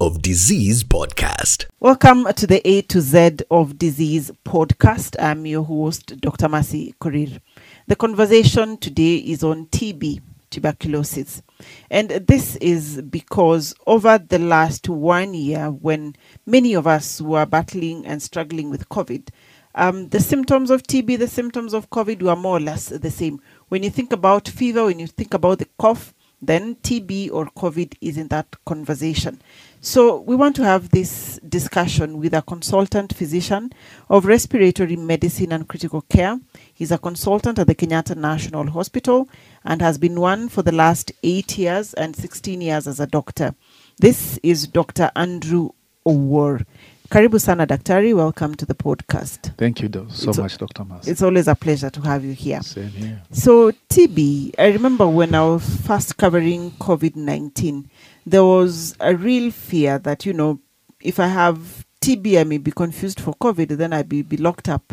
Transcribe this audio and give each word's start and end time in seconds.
of 0.00 0.22
Disease 0.22 0.84
Podcast. 0.84 1.66
Welcome 1.80 2.32
to 2.34 2.46
the 2.46 2.66
A 2.68 2.82
to 2.82 3.00
Z 3.00 3.38
of 3.50 3.78
Disease 3.78 4.30
podcast. 4.44 5.16
I'm 5.20 5.44
your 5.44 5.64
host, 5.64 6.20
Dr. 6.20 6.48
Mercy 6.48 6.94
Korir. 7.00 7.40
The 7.88 7.96
conversation 7.96 8.76
today 8.76 9.16
is 9.16 9.42
on 9.42 9.66
TB, 9.66 10.20
tuberculosis. 10.50 11.42
And 11.90 12.10
this 12.10 12.54
is 12.56 13.02
because 13.02 13.74
over 13.88 14.18
the 14.18 14.38
last 14.38 14.88
one 14.88 15.34
year, 15.34 15.66
when 15.66 16.14
many 16.46 16.74
of 16.74 16.86
us 16.86 17.20
were 17.20 17.46
battling 17.46 18.06
and 18.06 18.22
struggling 18.22 18.70
with 18.70 18.88
COVID, 18.88 19.30
um, 19.74 20.08
the 20.10 20.20
symptoms 20.20 20.70
of 20.70 20.84
TB, 20.84 21.18
the 21.18 21.28
symptoms 21.28 21.74
of 21.74 21.90
COVID 21.90 22.22
were 22.22 22.36
more 22.36 22.58
or 22.58 22.60
less 22.60 22.86
the 22.88 23.10
same. 23.10 23.40
When 23.68 23.82
you 23.82 23.90
think 23.90 24.12
about 24.12 24.46
fever, 24.46 24.84
when 24.84 25.00
you 25.00 25.08
think 25.08 25.34
about 25.34 25.58
the 25.58 25.68
cough, 25.76 26.14
then 26.40 26.76
TB 26.76 27.30
or 27.32 27.46
COVID 27.46 27.94
is 28.00 28.16
in 28.16 28.28
that 28.28 28.46
conversation. 28.64 29.40
So, 29.80 30.20
we 30.20 30.34
want 30.34 30.56
to 30.56 30.64
have 30.64 30.90
this 30.90 31.38
discussion 31.48 32.18
with 32.18 32.34
a 32.34 32.42
consultant 32.42 33.14
physician 33.14 33.72
of 34.10 34.26
respiratory 34.26 34.96
medicine 34.96 35.52
and 35.52 35.68
critical 35.68 36.02
care. 36.02 36.40
He's 36.74 36.90
a 36.90 36.98
consultant 36.98 37.60
at 37.60 37.68
the 37.68 37.76
Kenyatta 37.76 38.16
National 38.16 38.70
Hospital 38.70 39.28
and 39.64 39.80
has 39.80 39.96
been 39.96 40.20
one 40.20 40.48
for 40.48 40.62
the 40.62 40.72
last 40.72 41.12
eight 41.22 41.56
years 41.58 41.94
and 41.94 42.16
16 42.16 42.60
years 42.60 42.88
as 42.88 42.98
a 42.98 43.06
doctor. 43.06 43.54
This 43.98 44.38
is 44.42 44.66
Dr. 44.66 45.12
Andrew 45.14 45.70
Owuor. 46.06 46.64
Karibu 47.10 47.40
sana 47.40 47.66
daktari, 47.66 48.14
welcome 48.14 48.54
to 48.54 48.66
the 48.66 48.74
podcast. 48.74 49.56
Thank 49.56 49.80
you 49.80 49.88
so 50.10 50.28
It's 50.28 50.38
much, 50.38 50.58
Dr. 50.58 50.84
Mas. 50.84 51.08
It's 51.08 51.22
always 51.22 51.48
a 51.48 51.54
pleasure 51.54 51.88
to 51.88 52.02
have 52.02 52.22
you 52.22 52.34
here. 52.34 52.60
Same 52.60 52.88
here. 52.88 53.22
So, 53.32 53.72
TB, 53.88 54.54
I 54.58 54.66
remember 54.66 55.08
when 55.08 55.34
I 55.34 55.40
was 55.40 55.64
first 55.86 56.18
covering 56.18 56.70
COVID 56.72 57.16
19, 57.16 57.88
there 58.26 58.44
was 58.44 58.94
a 59.00 59.16
real 59.16 59.50
fear 59.50 59.98
that, 60.00 60.26
you 60.26 60.34
know, 60.34 60.58
if 61.00 61.18
I 61.18 61.28
have 61.28 61.86
TB, 62.02 62.40
I 62.40 62.44
may 62.44 62.58
be 62.58 62.72
confused 62.72 63.20
for 63.20 63.32
COVID, 63.36 63.78
then 63.78 63.94
I'd 63.94 64.10
be, 64.10 64.20
be 64.20 64.36
locked 64.36 64.68
up. 64.68 64.92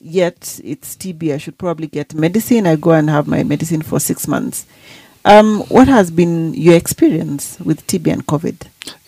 Yet 0.00 0.60
it's 0.64 0.96
TB, 0.96 1.32
I 1.32 1.38
should 1.38 1.58
probably 1.58 1.86
get 1.86 2.12
medicine. 2.12 2.66
I 2.66 2.74
go 2.74 2.90
and 2.90 3.08
have 3.08 3.28
my 3.28 3.44
medicine 3.44 3.82
for 3.82 4.00
six 4.00 4.26
months. 4.26 4.66
Um, 5.24 5.60
what 5.68 5.86
has 5.86 6.10
been 6.10 6.54
your 6.54 6.74
experience 6.74 7.60
with 7.60 7.86
TB 7.86 8.12
and 8.12 8.26
COVID? 8.26 8.62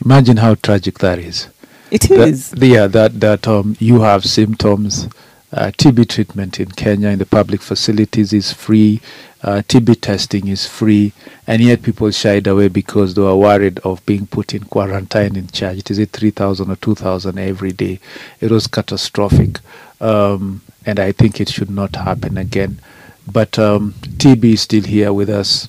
Imagine 0.04 0.36
how 0.36 0.54
tragic 0.54 1.00
that 1.00 1.18
is. 1.18 1.48
It 1.90 2.02
That- 2.08 2.28
is. 2.28 2.54
yeah, 2.58 2.86
that 2.86 3.20
that 3.20 3.48
um, 3.48 3.76
you 3.78 4.00
have 4.00 4.24
symptoms. 4.24 5.08
Uh, 5.50 5.70
TB 5.78 6.06
treatment 6.08 6.60
in 6.60 6.70
Kenya 6.72 7.08
in 7.08 7.18
the 7.18 7.24
public 7.24 7.62
facilities 7.62 8.34
is 8.34 8.52
free. 8.52 9.00
Uh, 9.42 9.62
TB 9.66 9.98
testing 10.02 10.46
is 10.48 10.66
free, 10.66 11.12
and 11.46 11.62
yet 11.62 11.80
people 11.82 12.10
shied 12.10 12.46
away 12.46 12.68
because 12.68 13.14
they 13.14 13.22
were 13.22 13.34
worried 13.36 13.78
of 13.78 14.04
being 14.04 14.26
put 14.26 14.52
in 14.52 14.64
quarantine 14.64 15.36
in 15.36 15.46
charge. 15.48 15.78
It 15.78 15.90
is 15.90 15.98
it 15.98 16.10
three 16.10 16.30
thousand 16.32 16.70
or 16.70 16.76
two 16.76 16.94
thousand 16.94 17.38
every 17.38 17.72
day. 17.72 17.98
It 18.40 18.50
was 18.50 18.66
catastrophic, 18.66 19.60
um, 20.02 20.60
and 20.84 21.00
I 21.00 21.12
think 21.12 21.40
it 21.40 21.48
should 21.48 21.70
not 21.70 21.96
happen 21.96 22.36
again. 22.36 22.78
But 23.30 23.58
um, 23.58 23.94
TB 24.18 24.44
is 24.52 24.60
still 24.62 24.82
here 24.84 25.14
with 25.14 25.30
us. 25.30 25.68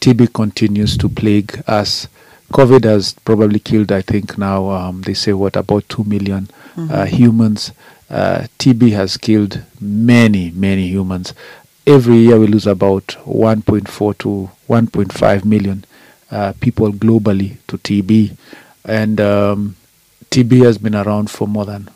TB 0.00 0.32
continues 0.32 0.96
to 0.98 1.08
plague 1.08 1.60
us. 1.66 2.06
COVID 2.52 2.84
has 2.84 3.12
probably 3.12 3.58
killed, 3.58 3.92
I 3.92 4.00
think 4.02 4.38
now 4.38 4.70
um, 4.70 5.02
they 5.02 5.14
say 5.14 5.32
what 5.32 5.56
about 5.56 5.88
two 5.88 6.04
million 6.04 6.48
uh, 6.76 7.04
humans. 7.04 7.72
Uh, 8.08 8.46
TB 8.58 8.92
has 8.92 9.16
killed 9.18 9.62
many, 9.80 10.50
many 10.52 10.88
humans. 10.88 11.34
Every 11.86 12.16
year 12.16 12.38
we 12.38 12.46
lose 12.46 12.66
about 12.66 13.06
1.4 13.26 14.18
to 14.18 14.50
1.5 14.68 15.44
million 15.44 15.84
uh, 16.30 16.52
people 16.60 16.92
globally 16.92 17.56
to 17.66 17.78
TB, 17.78 18.36
and 18.84 19.20
um, 19.20 19.76
TB 20.30 20.64
has 20.64 20.78
been 20.78 20.94
around 20.94 21.30
for 21.30 21.48
more 21.48 21.64
than 21.66 21.88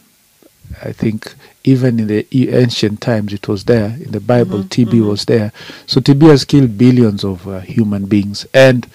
I 0.82 0.92
think 0.92 1.34
even 1.64 2.00
in 2.00 2.06
the 2.06 2.26
ancient 2.50 3.00
times 3.00 3.32
it 3.32 3.46
was 3.46 3.64
there 3.64 3.96
in 4.00 4.10
the 4.10 4.20
Bible. 4.20 4.62
TB 4.62 5.06
was 5.06 5.24
there, 5.26 5.52
so 5.86 6.00
TB 6.00 6.28
has 6.30 6.44
killed 6.44 6.76
billions 6.78 7.24
of 7.24 7.46
uh, 7.46 7.60
human 7.60 8.06
beings, 8.06 8.46
and 8.54 8.86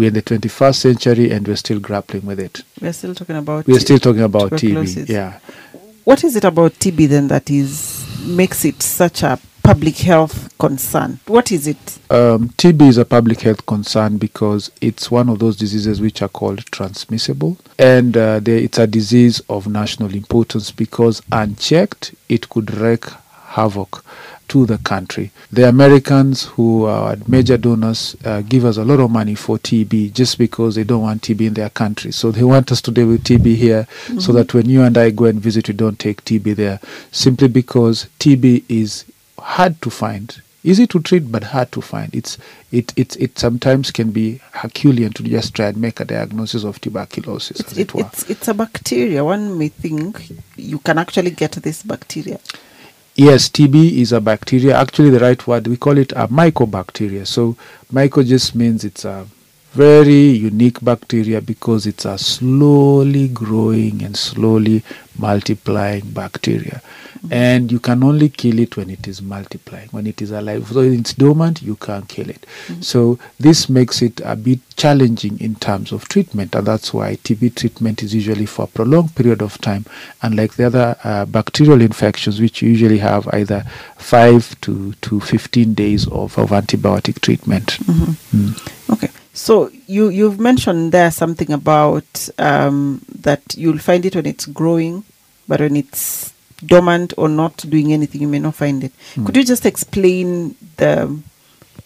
we're 0.00 0.08
in 0.08 0.14
the 0.14 0.22
21st 0.22 0.74
century 0.76 1.30
and 1.30 1.46
we're 1.46 1.56
still 1.56 1.78
grappling 1.78 2.24
with 2.24 2.40
it. 2.40 2.62
We're 2.80 2.94
still 2.94 3.14
talking 3.14 3.36
about 3.36 3.66
We're 3.66 3.80
still 3.80 3.98
talking 3.98 4.22
about 4.22 4.52
TB. 4.52 5.08
Yeah, 5.10 5.38
What 6.04 6.24
is 6.24 6.36
it 6.36 6.44
about 6.44 6.72
TB 6.72 7.06
then 7.08 7.28
that 7.28 7.50
is 7.50 8.06
makes 8.24 8.64
it 8.64 8.82
such 8.82 9.22
a 9.22 9.38
public 9.62 9.98
health 9.98 10.56
concern? 10.58 11.20
What 11.26 11.52
is 11.52 11.66
it? 11.66 11.98
um, 12.10 12.48
TB 12.48 12.88
is 12.88 12.96
a 12.96 13.04
public 13.04 13.42
health 13.42 13.66
concern 13.66 14.16
because 14.16 14.70
it's 14.80 15.10
one 15.10 15.28
of 15.28 15.38
those 15.38 15.58
diseases 15.58 16.00
which 16.00 16.22
are 16.22 16.28
called 16.28 16.64
transmissible, 16.72 17.58
and 17.78 18.16
uh, 18.16 18.40
they, 18.40 18.64
it's 18.64 18.78
a 18.78 18.86
disease 18.86 19.40
of 19.50 19.66
national 19.68 20.14
importance 20.14 20.70
because 20.70 21.20
unchecked 21.30 22.14
it 22.30 22.48
could 22.48 22.70
wreak 22.74 23.04
havoc 23.50 24.04
to 24.48 24.66
the 24.66 24.78
country. 24.78 25.30
The 25.52 25.68
Americans, 25.68 26.44
who 26.44 26.84
are 26.84 27.16
major 27.26 27.56
donors, 27.56 28.16
uh, 28.24 28.42
give 28.42 28.64
us 28.64 28.76
a 28.76 28.84
lot 28.84 29.00
of 29.00 29.10
money 29.10 29.34
for 29.34 29.58
TB 29.58 30.12
just 30.12 30.38
because 30.38 30.74
they 30.74 30.84
don't 30.84 31.02
want 31.02 31.22
TB 31.22 31.46
in 31.48 31.54
their 31.54 31.70
country. 31.70 32.12
So 32.12 32.30
they 32.32 32.42
want 32.44 32.70
us 32.72 32.80
to 32.82 32.90
deal 32.90 33.08
with 33.08 33.24
TB 33.24 33.56
here 33.56 33.86
so 34.18 34.32
that 34.32 34.54
when 34.54 34.68
you 34.68 34.82
and 34.82 34.96
I 34.98 35.10
go 35.10 35.24
and 35.26 35.40
visit, 35.40 35.68
we 35.68 35.74
don't 35.74 35.98
take 35.98 36.24
TB 36.24 36.56
there 36.56 36.80
simply 37.12 37.48
because 37.48 38.08
TB 38.18 38.64
is 38.68 39.04
hard 39.38 39.80
to 39.82 39.90
find. 39.90 40.40
Easy 40.62 40.86
to 40.88 41.00
treat, 41.00 41.32
but 41.32 41.42
hard 41.42 41.72
to 41.72 41.80
find. 41.80 42.14
It's 42.14 42.36
it 42.70 42.92
it 42.94 43.16
it 43.18 43.38
sometimes 43.38 43.90
can 43.90 44.10
be 44.10 44.40
Herculean 44.52 45.12
to 45.14 45.22
just 45.22 45.54
try 45.54 45.68
and 45.68 45.78
make 45.78 46.00
a 46.00 46.04
diagnosis 46.04 46.64
of 46.64 46.78
tuberculosis, 46.80 47.60
It's, 47.60 47.72
as 47.72 47.78
it, 47.78 47.80
it 47.82 47.94
were. 47.94 48.00
it's, 48.02 48.28
it's 48.28 48.48
a 48.48 48.52
bacteria. 48.54 49.24
One 49.24 49.56
may 49.56 49.68
think 49.68 50.30
you 50.56 50.78
can 50.80 50.98
actually 50.98 51.30
get 51.30 51.52
this 51.52 51.82
bacteria. 51.82 52.38
Yes, 53.22 53.50
TB 53.50 53.98
is 53.98 54.12
a 54.12 54.20
bacteria. 54.22 54.80
Actually, 54.80 55.10
the 55.10 55.20
right 55.20 55.46
word 55.46 55.66
we 55.66 55.76
call 55.76 55.98
it 55.98 56.10
a 56.12 56.26
mycobacteria. 56.26 57.26
So, 57.26 57.54
myco 57.92 58.26
just 58.26 58.54
means 58.54 58.82
it's 58.82 59.04
a 59.04 59.26
very 59.72 60.30
unique 60.30 60.80
bacteria 60.82 61.40
because 61.40 61.86
it's 61.86 62.04
a 62.04 62.18
slowly 62.18 63.28
growing 63.28 64.02
and 64.02 64.16
slowly 64.16 64.82
multiplying 65.18 66.10
bacteria. 66.10 66.82
And 67.30 67.70
you 67.70 67.80
can 67.80 68.02
only 68.02 68.30
kill 68.30 68.58
it 68.60 68.78
when 68.78 68.88
it 68.88 69.06
is 69.06 69.20
multiplying, 69.20 69.88
when 69.90 70.06
it 70.06 70.22
is 70.22 70.30
alive. 70.30 70.68
So 70.68 70.80
it's 70.80 71.12
dormant, 71.12 71.60
you 71.60 71.76
can't 71.76 72.08
kill 72.08 72.30
it. 72.30 72.46
So 72.80 73.18
this 73.38 73.68
makes 73.68 74.00
it 74.00 74.22
a 74.24 74.34
bit 74.34 74.60
challenging 74.76 75.38
in 75.38 75.56
terms 75.56 75.92
of 75.92 76.08
treatment, 76.08 76.54
and 76.54 76.66
that's 76.66 76.94
why 76.94 77.16
TB 77.16 77.56
treatment 77.56 78.02
is 78.02 78.14
usually 78.14 78.46
for 78.46 78.62
a 78.64 78.68
prolonged 78.68 79.14
period 79.14 79.42
of 79.42 79.60
time, 79.60 79.84
unlike 80.22 80.54
the 80.54 80.64
other 80.64 80.96
uh, 81.04 81.26
bacterial 81.26 81.82
infections, 81.82 82.40
which 82.40 82.62
usually 82.62 82.98
have 82.98 83.28
either 83.34 83.64
five 83.98 84.58
to, 84.62 84.94
to 84.94 85.20
15 85.20 85.74
days 85.74 86.08
of, 86.08 86.38
of 86.38 86.50
antibiotic 86.50 87.20
treatment. 87.20 87.66
Mm. 87.80 88.94
Okay. 88.94 89.10
So 89.40 89.70
you 89.86 90.10
you've 90.10 90.38
mentioned 90.38 90.92
there 90.92 91.10
something 91.10 91.50
about 91.50 92.28
um, 92.38 93.00
that 93.20 93.40
you'll 93.56 93.78
find 93.78 94.04
it 94.04 94.14
when 94.14 94.26
it's 94.26 94.44
growing, 94.44 95.02
but 95.48 95.60
when 95.60 95.76
it's 95.76 96.34
dormant 96.66 97.14
or 97.16 97.26
not 97.30 97.56
doing 97.66 97.90
anything, 97.90 98.20
you 98.20 98.28
may 98.28 98.38
not 98.38 98.54
find 98.54 98.84
it. 98.84 98.92
Could 99.24 99.38
you 99.38 99.44
just 99.44 99.64
explain 99.64 100.54
the 100.76 101.18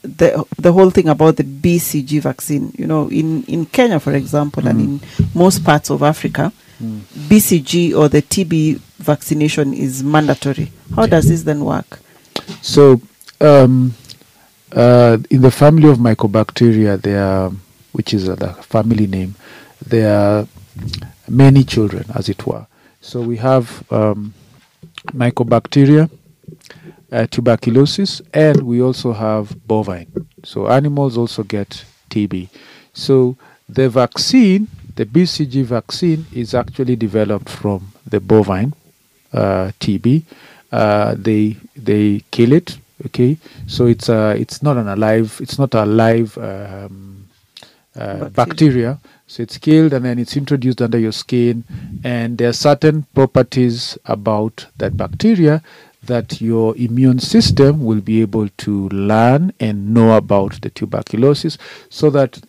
the 0.02 0.44
the 0.58 0.72
whole 0.72 0.90
thing 0.90 1.08
about 1.08 1.36
the 1.36 1.44
BCG 1.44 2.20
vaccine? 2.22 2.72
You 2.76 2.88
know, 2.88 3.08
in 3.08 3.44
in 3.44 3.66
Kenya, 3.66 4.00
for 4.00 4.14
example, 4.14 4.66
and 4.66 4.80
in 4.80 5.00
most 5.32 5.62
parts 5.64 5.90
of 5.90 6.02
Africa, 6.02 6.52
BCG 6.82 7.96
or 7.96 8.08
the 8.08 8.20
TB 8.22 8.80
vaccination 8.98 9.72
is 9.72 10.02
mandatory. 10.02 10.72
How 10.96 11.06
does 11.06 11.28
this 11.28 11.44
then 11.44 11.64
work? 11.64 12.00
So, 12.62 13.00
um, 13.40 13.94
uh, 14.74 15.18
in 15.30 15.40
the 15.42 15.50
family 15.50 15.88
of 15.88 15.98
Mycobacteria, 15.98 17.00
there 17.00 17.24
are, 17.24 17.50
which 17.92 18.12
is 18.14 18.28
uh, 18.28 18.34
the 18.34 18.52
family 18.54 19.06
name, 19.06 19.34
there 19.86 20.16
are 20.18 20.48
many 21.28 21.64
children, 21.64 22.04
as 22.14 22.28
it 22.28 22.46
were. 22.46 22.66
So 23.00 23.20
we 23.20 23.36
have 23.38 23.84
um, 23.92 24.34
Mycobacteria, 25.08 26.10
uh, 27.12 27.26
tuberculosis, 27.26 28.20
and 28.32 28.62
we 28.62 28.82
also 28.82 29.12
have 29.12 29.66
bovine. 29.66 30.10
So 30.42 30.68
animals 30.68 31.16
also 31.16 31.42
get 31.42 31.84
TB. 32.10 32.48
So 32.92 33.36
the 33.68 33.88
vaccine 33.88 34.68
The 34.96 35.06
BCG 35.06 35.64
vaccine 35.64 36.26
is 36.32 36.54
actually 36.54 36.94
developed 36.94 37.48
from 37.48 37.92
the 38.06 38.20
bovine 38.20 38.74
uh, 39.32 39.72
TB. 39.80 40.22
Uh, 40.70 41.16
they 41.18 41.56
they 41.74 42.22
kill 42.30 42.52
it. 42.52 42.78
Okay, 43.06 43.36
so 43.66 43.86
it's 43.86 44.08
uh, 44.08 44.34
it's 44.38 44.62
not 44.62 44.76
an 44.76 44.88
alive. 44.88 45.38
It's 45.40 45.58
not 45.58 45.74
a 45.74 45.84
live 45.84 46.38
um, 46.38 47.28
uh, 47.96 48.28
Bacteria. 48.28 48.30
bacteria. 48.30 49.00
So 49.26 49.42
it's 49.42 49.58
killed 49.58 49.92
and 49.94 50.04
then 50.04 50.18
it's 50.18 50.36
introduced 50.36 50.80
under 50.82 50.98
your 50.98 51.12
skin, 51.12 51.64
and 52.04 52.38
there 52.38 52.50
are 52.50 52.52
certain 52.52 53.06
properties 53.14 53.98
about 54.04 54.66
that 54.76 54.96
bacteria 54.96 55.62
that 56.02 56.40
your 56.40 56.76
immune 56.76 57.18
system 57.18 57.84
will 57.84 58.02
be 58.02 58.20
able 58.20 58.48
to 58.58 58.88
learn 58.90 59.52
and 59.58 59.94
know 59.94 60.16
about 60.16 60.60
the 60.60 60.68
tuberculosis, 60.70 61.56
so 61.88 62.10
that 62.10 62.42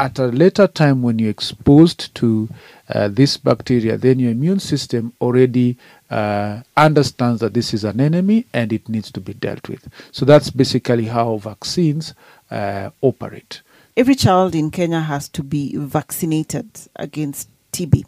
at 0.00 0.18
a 0.18 0.26
later 0.26 0.66
time 0.66 1.02
when 1.02 1.18
you're 1.18 1.30
exposed 1.30 2.14
to 2.16 2.48
uh, 2.88 3.08
this 3.08 3.36
bacteria, 3.36 3.96
then 3.96 4.18
your 4.18 4.30
immune 4.30 4.60
system 4.60 5.12
already 5.20 5.76
uh, 6.10 6.60
understands 6.76 7.40
that 7.40 7.54
this 7.54 7.74
is 7.74 7.84
an 7.84 8.00
enemy 8.00 8.46
and 8.54 8.72
it 8.72 8.88
needs 8.88 9.10
to 9.12 9.20
be 9.20 9.34
dealt 9.34 9.68
with. 9.68 9.88
So 10.12 10.24
that's 10.24 10.50
basically 10.50 11.04
how 11.06 11.36
vaccines 11.38 12.14
uh, 12.50 12.90
operate. 13.02 13.60
Every 13.96 14.14
child 14.14 14.54
in 14.54 14.70
Kenya 14.70 15.00
has 15.00 15.28
to 15.30 15.42
be 15.42 15.74
vaccinated 15.76 16.68
against 16.96 17.48
TB. 17.72 18.04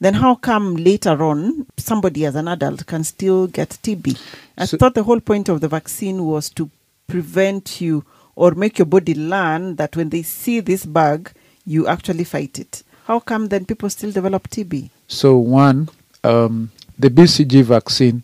Then 0.00 0.14
how 0.14 0.34
come 0.34 0.76
later 0.76 1.22
on 1.22 1.66
somebody 1.76 2.24
as 2.24 2.34
an 2.34 2.48
adult 2.48 2.86
can 2.86 3.04
still 3.04 3.46
get 3.46 3.68
TB? 3.82 4.18
I 4.56 4.64
So- 4.64 4.78
thought 4.78 4.94
the 4.94 5.02
whole 5.02 5.20
point 5.20 5.48
of 5.50 5.60
the 5.60 5.68
vaccine 5.68 6.24
was 6.24 6.48
to 6.50 6.70
prevent 7.06 7.80
you 7.80 8.04
or 8.38 8.52
make 8.52 8.78
your 8.78 8.86
body 8.86 9.16
learn 9.16 9.74
that 9.74 9.96
when 9.96 10.10
they 10.10 10.22
see 10.22 10.60
this 10.60 10.86
bug, 10.86 11.32
you 11.66 11.88
actually 11.88 12.22
fight 12.22 12.56
it. 12.60 12.84
How 13.06 13.18
come 13.18 13.48
then 13.48 13.64
people 13.64 13.90
still 13.90 14.12
develop 14.12 14.48
TB? 14.48 14.90
So, 15.08 15.36
one, 15.36 15.88
um, 16.22 16.70
the 16.96 17.10
BCG 17.10 17.64
vaccine 17.64 18.22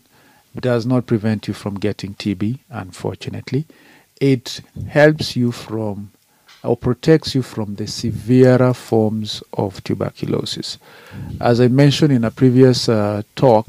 does 0.57 0.85
not 0.85 1.05
prevent 1.05 1.49
you 1.49 1.53
from 1.53 1.75
getting 1.75 2.13
TB, 2.13 2.59
unfortunately. 2.69 3.65
It 4.21 4.61
helps 4.87 5.35
you 5.35 5.51
from 5.51 6.11
or 6.63 6.77
protects 6.77 7.35
you 7.35 7.41
from 7.41 7.75
the 7.75 7.85
severer 7.85 8.73
forms 8.73 9.43
of 9.51 9.83
tuberculosis. 9.83 10.77
As 11.41 11.59
I 11.59 11.67
mentioned 11.67 12.13
in 12.13 12.23
a 12.23 12.31
previous 12.31 12.87
uh, 12.87 13.23
talk, 13.35 13.65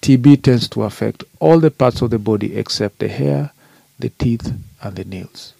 TB 0.00 0.42
tends 0.42 0.68
to 0.68 0.84
affect 0.84 1.24
all 1.40 1.58
the 1.58 1.72
parts 1.72 2.02
of 2.02 2.10
the 2.10 2.20
body 2.20 2.56
except 2.56 3.00
the 3.00 3.08
hair, 3.08 3.50
the 3.98 4.10
teeth, 4.10 4.54
and 4.80 4.94
the 4.94 5.04
nails. 5.04 5.54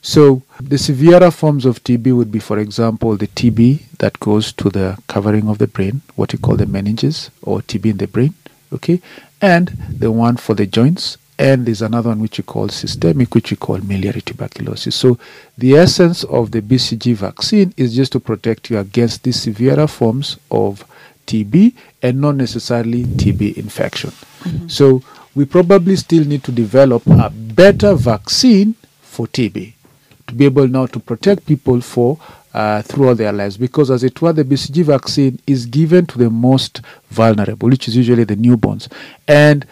So, 0.00 0.42
the 0.60 0.78
severer 0.78 1.30
forms 1.30 1.64
of 1.66 1.82
TB 1.82 2.16
would 2.16 2.30
be, 2.30 2.38
for 2.38 2.58
example, 2.58 3.16
the 3.16 3.26
TB 3.26 3.80
that 3.98 4.20
goes 4.20 4.52
to 4.52 4.70
the 4.70 4.96
covering 5.08 5.48
of 5.48 5.58
the 5.58 5.66
brain, 5.66 6.02
what 6.14 6.32
we 6.32 6.38
call 6.38 6.56
the 6.56 6.66
meninges 6.66 7.30
or 7.42 7.60
TB 7.60 7.90
in 7.90 7.96
the 7.96 8.06
brain, 8.06 8.34
okay, 8.72 9.00
and 9.42 9.68
the 9.90 10.12
one 10.12 10.36
for 10.36 10.54
the 10.54 10.66
joints, 10.66 11.18
and 11.36 11.66
there's 11.66 11.82
another 11.82 12.10
one 12.10 12.20
which 12.20 12.38
we 12.38 12.44
call 12.44 12.68
systemic, 12.68 13.34
which 13.34 13.50
we 13.50 13.56
call 13.56 13.78
miliary 13.78 14.20
tuberculosis. 14.20 14.94
So, 14.94 15.18
the 15.56 15.74
essence 15.74 16.22
of 16.24 16.52
the 16.52 16.62
BCG 16.62 17.14
vaccine 17.14 17.74
is 17.76 17.94
just 17.94 18.12
to 18.12 18.20
protect 18.20 18.70
you 18.70 18.78
against 18.78 19.24
these 19.24 19.42
severer 19.42 19.88
forms 19.88 20.36
of 20.50 20.84
TB 21.26 21.74
and 22.02 22.20
not 22.20 22.36
necessarily 22.36 23.04
TB 23.04 23.56
infection. 23.56 24.10
Mm-hmm. 24.10 24.68
So, 24.68 25.02
we 25.34 25.44
probably 25.44 25.96
still 25.96 26.24
need 26.24 26.44
to 26.44 26.52
develop 26.52 27.06
a 27.06 27.30
better 27.30 27.94
vaccine 27.94 28.74
for 29.02 29.26
TB 29.26 29.74
to 30.28 30.34
be 30.34 30.44
able 30.44 30.68
now 30.68 30.86
to 30.86 31.00
protect 31.00 31.46
people 31.46 31.80
for 31.80 32.18
uh, 32.54 32.82
throughout 32.82 33.18
their 33.18 33.32
lives 33.32 33.56
because 33.56 33.90
as 33.90 34.04
it 34.04 34.20
were 34.22 34.32
the 34.32 34.44
BCG 34.44 34.84
vaccine 34.84 35.38
is 35.46 35.66
given 35.66 36.06
to 36.06 36.18
the 36.18 36.30
most 36.30 36.80
vulnerable 37.10 37.68
which 37.68 37.88
is 37.88 37.96
usually 37.96 38.24
the 38.24 38.36
newborns 38.36 38.90
and 39.26 39.66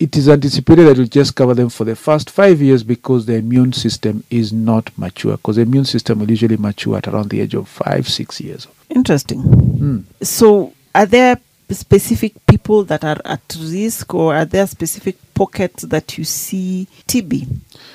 it 0.00 0.16
is 0.16 0.28
anticipated 0.28 0.84
that 0.84 0.92
it 0.92 0.98
will 0.98 1.06
just 1.06 1.34
cover 1.34 1.54
them 1.54 1.68
for 1.68 1.84
the 1.84 1.96
first 1.96 2.30
five 2.30 2.60
years 2.62 2.82
because 2.82 3.26
the 3.26 3.34
immune 3.34 3.72
system 3.72 4.24
is 4.30 4.52
not 4.52 4.96
mature 4.96 5.36
because 5.36 5.56
the 5.56 5.62
immune 5.62 5.84
system 5.84 6.20
will 6.20 6.30
usually 6.30 6.56
mature 6.56 6.96
at 6.96 7.06
around 7.08 7.30
the 7.30 7.40
age 7.40 7.54
of 7.54 7.68
five 7.68 8.08
six 8.08 8.40
years 8.40 8.66
Interesting. 8.90 9.42
Mm. 9.42 10.04
So, 10.22 10.72
are 10.94 11.06
there 11.06 11.38
specific 11.74 12.34
people 12.46 12.84
that 12.84 13.04
are 13.04 13.20
at 13.24 13.56
risk, 13.60 14.14
or 14.14 14.34
are 14.34 14.44
there 14.44 14.66
specific 14.66 15.16
pockets 15.34 15.84
that 15.84 16.16
you 16.18 16.24
see 16.24 16.86
TB? 17.06 17.46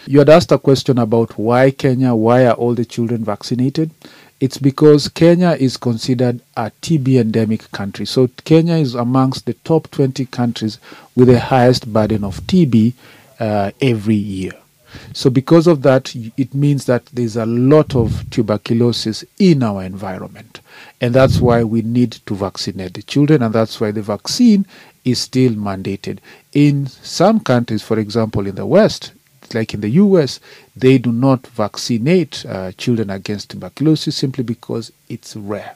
You 0.06 0.20
had 0.20 0.30
asked 0.30 0.52
a 0.52 0.58
question 0.58 0.98
about 0.98 1.38
why 1.38 1.72
Kenya, 1.72 2.14
why 2.14 2.46
are 2.46 2.54
all 2.54 2.76
the 2.76 2.86
children 2.86 3.24
vaccinated? 3.24 3.92
It's 4.40 4.58
because 4.58 5.08
Kenya 5.08 5.52
is 5.52 5.78
considered 5.78 6.42
a 6.58 6.72
TB 6.82 7.22
endemic 7.22 7.72
country. 7.72 8.06
So 8.06 8.30
Kenya 8.44 8.76
is 8.76 8.94
amongst 8.94 9.46
the 9.46 9.54
top 9.54 9.90
20 9.92 10.26
countries 10.26 10.80
with 11.16 11.30
the 11.30 11.40
highest 11.40 11.92
burden 11.92 12.24
of 12.24 12.42
TB 12.42 12.94
uh, 13.40 13.72
every 13.82 14.16
year. 14.16 14.52
So 15.14 15.30
because 15.30 15.68
of 15.68 15.82
that, 15.84 16.16
it 16.16 16.54
means 16.54 16.86
that 16.86 17.06
there's 17.08 17.38
a 17.38 17.46
lot 17.46 17.96
of 17.96 18.30
tuberculosis 18.30 19.24
in 19.40 19.64
our 19.64 19.84
environment. 19.84 20.60
And 21.04 21.14
that's 21.14 21.42
why 21.42 21.66
we 21.66 21.82
need 21.82 22.14
to 22.28 22.34
vaccinate 22.34 22.94
the 22.94 23.04
children, 23.04 23.44
and 23.44 23.54
that's 23.54 23.82
why 23.82 23.92
the 23.92 24.02
vaccine 24.02 24.66
is 25.04 25.20
still 25.20 25.52
mandated. 25.52 26.20
In 26.54 26.88
some 26.88 27.42
countries, 27.42 27.82
for 27.82 28.00
example, 28.00 28.48
in 28.48 28.56
the 28.56 28.66
West, 28.66 29.12
like 29.54 29.74
in 29.74 29.82
the 29.82 29.90
US, 29.90 30.40
they 30.78 30.98
do 30.98 31.12
not 31.12 31.46
vaccinate 31.48 32.46
uh, 32.46 32.72
children 32.78 33.10
against 33.10 33.50
tuberculosis 33.50 34.16
simply 34.16 34.46
because 34.46 34.94
it's 35.10 35.36
rare. 35.36 35.76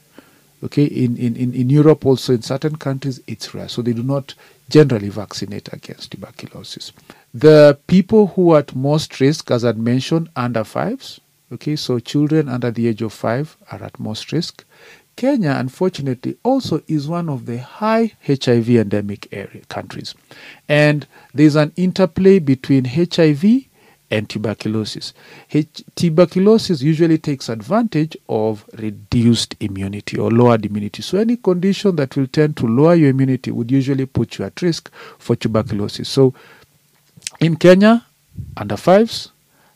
Okay, 0.64 0.86
in, 0.86 1.18
in, 1.18 1.36
in, 1.36 1.70
Europe, 1.70 2.06
also 2.06 2.32
in 2.32 2.42
certain 2.42 2.78
countries, 2.78 3.20
it's 3.28 3.54
rare. 3.54 3.68
So 3.68 3.82
they 3.82 3.92
do 3.92 4.04
not 4.04 4.34
generally 4.70 5.10
vaccinate 5.10 5.68
against 5.74 6.12
tuberculosis. 6.12 6.94
The 7.34 7.78
people 7.88 8.28
who 8.28 8.52
are 8.52 8.60
at 8.60 8.74
most 8.78 9.20
risk, 9.20 9.52
as 9.52 9.66
I 9.66 9.74
mentioned, 9.74 10.30
under 10.38 10.64
fives. 10.64 11.20
Okay, 11.52 11.76
so 11.76 12.00
children 12.00 12.48
under 12.48 12.72
the 12.72 12.88
age 12.88 13.02
of 13.02 13.12
five 13.12 13.58
are 13.70 13.84
at 13.84 14.00
most 14.00 14.32
risk. 14.32 14.64
Kenya, 15.18 15.56
unfortunately, 15.58 16.38
also 16.44 16.82
is 16.88 17.08
one 17.08 17.28
of 17.28 17.48
the 17.48 17.58
high 17.58 18.14
HIV 18.26 18.70
endemic 18.70 19.28
area 19.34 19.64
countries. 19.68 20.14
And 20.70 21.08
there's 21.34 21.56
an 21.56 21.74
interplay 21.76 22.38
between 22.40 22.86
HIV 22.86 23.66
and 24.12 24.30
tuberculosis. 24.30 25.14
H- 25.52 25.84
tuberculosis 25.96 26.84
usually 26.84 27.18
takes 27.18 27.50
advantage 27.50 28.16
of 28.30 28.64
reduced 28.78 29.56
immunity 29.60 30.18
or 30.20 30.30
lowered 30.30 30.66
immunity. 30.66 31.02
So, 31.02 31.18
any 31.18 31.36
condition 31.38 31.96
that 31.96 32.16
will 32.16 32.28
tend 32.28 32.56
to 32.58 32.68
lower 32.68 32.94
your 32.94 33.10
immunity 33.10 33.50
would 33.50 33.72
usually 33.72 34.06
put 34.06 34.38
you 34.38 34.46
at 34.46 34.62
risk 34.62 34.92
for 35.18 35.36
tuberculosis. 35.36 36.08
So, 36.08 36.36
in 37.40 37.56
Kenya, 37.58 38.06
under 38.56 38.78
fives, 38.78 39.32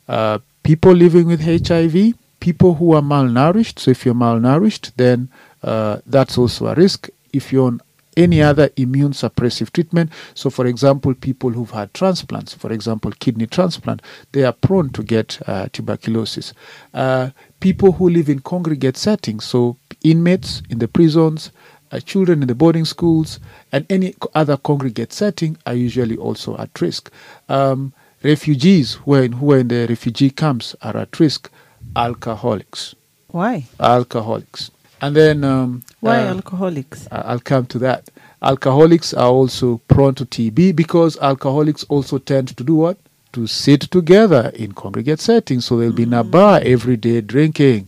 uh, 0.07 0.37
people 0.63 0.93
living 0.93 1.25
with 1.25 1.41
HIV, 1.41 2.13
people 2.41 2.73
who 2.73 2.93
are 2.93 3.01
malnourished. 3.01 3.79
So 3.79 3.91
if 3.91 4.05
you're 4.05 4.13
malnourished, 4.13 4.91
then 4.97 5.29
uh, 5.63 5.99
that's 6.05 6.37
also 6.37 6.67
a 6.67 6.75
risk. 6.75 7.07
If 7.31 7.53
you're 7.53 7.67
on 7.67 7.81
any 8.17 8.41
other 8.41 8.69
immune 8.75 9.13
suppressive 9.13 9.71
treatment, 9.71 10.11
so 10.33 10.49
for 10.49 10.65
example, 10.65 11.13
people 11.13 11.51
who've 11.51 11.71
had 11.71 11.93
transplants, 11.93 12.53
for 12.53 12.73
example, 12.73 13.11
kidney 13.11 13.47
transplant, 13.47 14.01
they 14.33 14.43
are 14.43 14.51
prone 14.51 14.89
to 14.89 15.01
get 15.01 15.39
uh, 15.47 15.69
tuberculosis. 15.71 16.53
Uh, 16.93 17.29
people 17.61 17.93
who 17.93 18.09
live 18.09 18.27
in 18.27 18.39
congregate 18.39 18.97
settings, 18.97 19.45
so 19.45 19.77
inmates 20.03 20.61
in 20.69 20.79
the 20.79 20.89
prisons, 20.89 21.51
uh, 21.93 21.99
children 21.99 22.41
in 22.41 22.47
the 22.47 22.55
boarding 22.55 22.85
schools, 22.85 23.39
and 23.71 23.85
any 23.89 24.13
other 24.33 24.57
congregate 24.57 25.13
setting 25.13 25.57
are 25.65 25.75
usually 25.75 26.17
also 26.17 26.57
at 26.57 26.81
risk. 26.81 27.11
Um, 27.47 27.93
refugees 28.23 28.95
who 28.95 29.13
are, 29.13 29.23
in, 29.23 29.31
who 29.33 29.51
are 29.53 29.59
in 29.59 29.67
the 29.67 29.87
refugee 29.87 30.31
camps 30.31 30.75
are 30.81 30.97
at 30.97 31.19
risk. 31.19 31.49
Alcoholics, 31.95 32.95
Why? 33.27 33.65
alcoholics, 33.79 34.71
and 35.01 35.15
then 35.15 35.43
um, 35.43 35.83
Why 35.99 36.19
uh, 36.23 36.33
alcoholics? 36.35 37.07
I'll 37.11 37.39
come 37.39 37.65
to 37.67 37.79
that. 37.79 38.09
Alcoholics 38.41 39.13
are 39.13 39.27
also 39.29 39.77
prone 39.87 40.15
to 40.15 40.25
TB 40.25 40.75
because 40.75 41.17
alcoholics 41.19 41.83
also 41.89 42.17
tend 42.17 42.55
to 42.57 42.63
do 42.63 42.75
what? 42.75 42.97
To 43.33 43.45
sit 43.47 43.81
together 43.91 44.51
in 44.55 44.71
congregate 44.73 45.19
settings. 45.19 45.65
So 45.65 45.77
they'll 45.77 45.91
be 45.93 46.03
in 46.03 46.13
a 46.13 46.23
bar 46.23 46.59
every 46.63 46.97
day 46.97 47.21
drinking. 47.21 47.87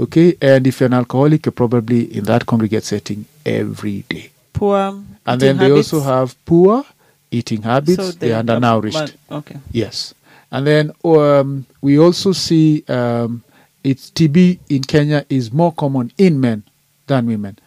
Okay, 0.00 0.36
and 0.42 0.66
if 0.66 0.80
you're 0.80 0.88
an 0.88 0.94
alcoholic, 0.94 1.46
you're 1.46 1.52
probably 1.52 2.04
in 2.16 2.24
that 2.24 2.46
congregate 2.46 2.84
setting 2.84 3.26
every 3.46 4.04
day. 4.08 4.30
Poor. 4.52 5.02
And 5.26 5.40
then 5.40 5.56
they 5.58 5.68
habits? 5.68 5.92
also 5.92 6.04
have 6.04 6.34
poor 6.44 6.84
eating 7.30 7.62
habits. 7.62 7.96
So 7.96 8.10
they 8.10 8.32
are 8.32 8.40
undernourished. 8.40 8.94
mal- 9.30 9.38
Okay. 9.38 9.56
Yes. 9.70 10.14
And 10.52 10.66
then 10.66 10.92
um, 11.04 11.66
we 11.80 11.98
also 11.98 12.32
see 12.32 12.84
um, 12.86 13.42
it's 13.82 14.10
TB 14.10 14.60
in 14.68 14.82
Kenya 14.82 15.24
is 15.28 15.52
more 15.52 15.72
common 15.72 16.12
in 16.18 16.40
men 16.40 16.62
than 17.06 17.26
women. 17.26 17.58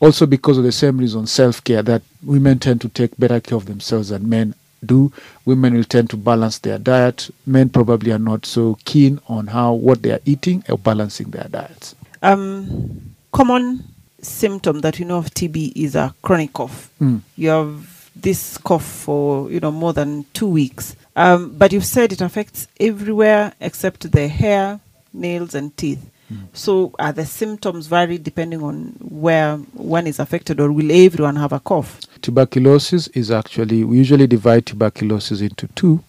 Also 0.00 0.24
because 0.24 0.56
of 0.56 0.64
the 0.64 0.72
same 0.72 0.96
reason, 0.96 1.26
self-care, 1.26 1.82
that 1.82 2.02
women 2.22 2.58
tend 2.58 2.80
to 2.80 2.88
take 2.88 3.18
better 3.18 3.40
care 3.40 3.58
of 3.58 3.66
themselves 3.66 4.08
than 4.08 4.28
men 4.28 4.54
do. 4.86 5.12
Women 5.44 5.74
will 5.74 5.84
tend 5.84 6.08
to 6.10 6.16
balance 6.16 6.58
their 6.58 6.78
diet. 6.78 7.30
Men 7.44 7.68
probably 7.68 8.12
are 8.12 8.18
not 8.18 8.46
so 8.46 8.78
keen 8.84 9.20
on 9.28 9.48
how 9.48 9.74
what 9.74 10.02
they 10.02 10.12
are 10.12 10.20
eating 10.24 10.64
or 10.70 10.78
balancing 10.78 11.30
their 11.30 11.48
diets. 11.50 11.94
Um, 12.22 13.14
common 13.32 13.84
symptom 14.22 14.80
that 14.80 14.98
you 14.98 15.04
know 15.04 15.18
of 15.18 15.30
TB 15.34 15.72
is 15.74 15.96
a 15.96 16.14
chronic 16.22 16.52
cough. 16.52 16.90
Mm. 17.00 17.20
You 17.36 17.48
have 17.48 17.99
this 18.22 18.58
cough 18.58 18.84
for 18.84 19.50
you 19.50 19.60
know 19.60 19.70
more 19.70 19.92
than 19.92 20.24
two 20.32 20.48
weeks, 20.48 20.96
um, 21.16 21.56
but 21.56 21.72
you've 21.72 21.84
said 21.84 22.12
it 22.12 22.20
affects 22.20 22.68
everywhere 22.78 23.52
except 23.60 24.10
the 24.12 24.28
hair, 24.28 24.80
nails, 25.12 25.54
and 25.54 25.76
teeth. 25.76 26.10
So, 26.52 26.92
are 26.98 27.12
the 27.12 27.26
symptoms 27.26 27.88
vary 27.88 28.16
depending 28.16 28.62
on 28.62 28.94
where 29.00 29.56
one 29.56 30.06
is 30.06 30.20
affected, 30.20 30.60
or 30.60 30.70
will 30.70 30.92
everyone 30.92 31.34
have 31.36 31.52
a 31.52 31.58
cough? 31.58 32.00
Tuberculosis 32.22 33.08
is 33.08 33.32
actually, 33.32 33.82
we 33.82 33.96
usually 33.96 34.28
divide 34.28 34.66
tuberculosis 34.66 35.40
into 35.40 35.66
two 35.68 36.04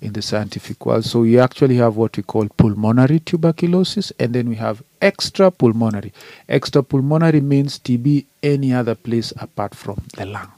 in 0.00 0.12
the 0.12 0.22
scientific 0.22 0.84
world. 0.86 1.04
So 1.04 1.20
we 1.20 1.40
actually 1.40 1.76
have 1.76 1.96
what 1.96 2.16
we 2.16 2.22
call 2.22 2.46
pulmonary 2.56 3.18
tuberculosis, 3.20 4.12
and 4.20 4.32
then 4.32 4.48
we 4.48 4.56
have 4.56 4.82
extra 5.00 5.50
pulmonary. 5.50 6.12
Extra 6.48 6.82
pulmonary 6.82 7.40
means 7.40 7.78
TB 7.80 8.26
any 8.42 8.72
other 8.72 8.94
place 8.94 9.32
apart 9.38 9.74
from 9.74 10.04
the 10.16 10.26
lung. 10.26 10.52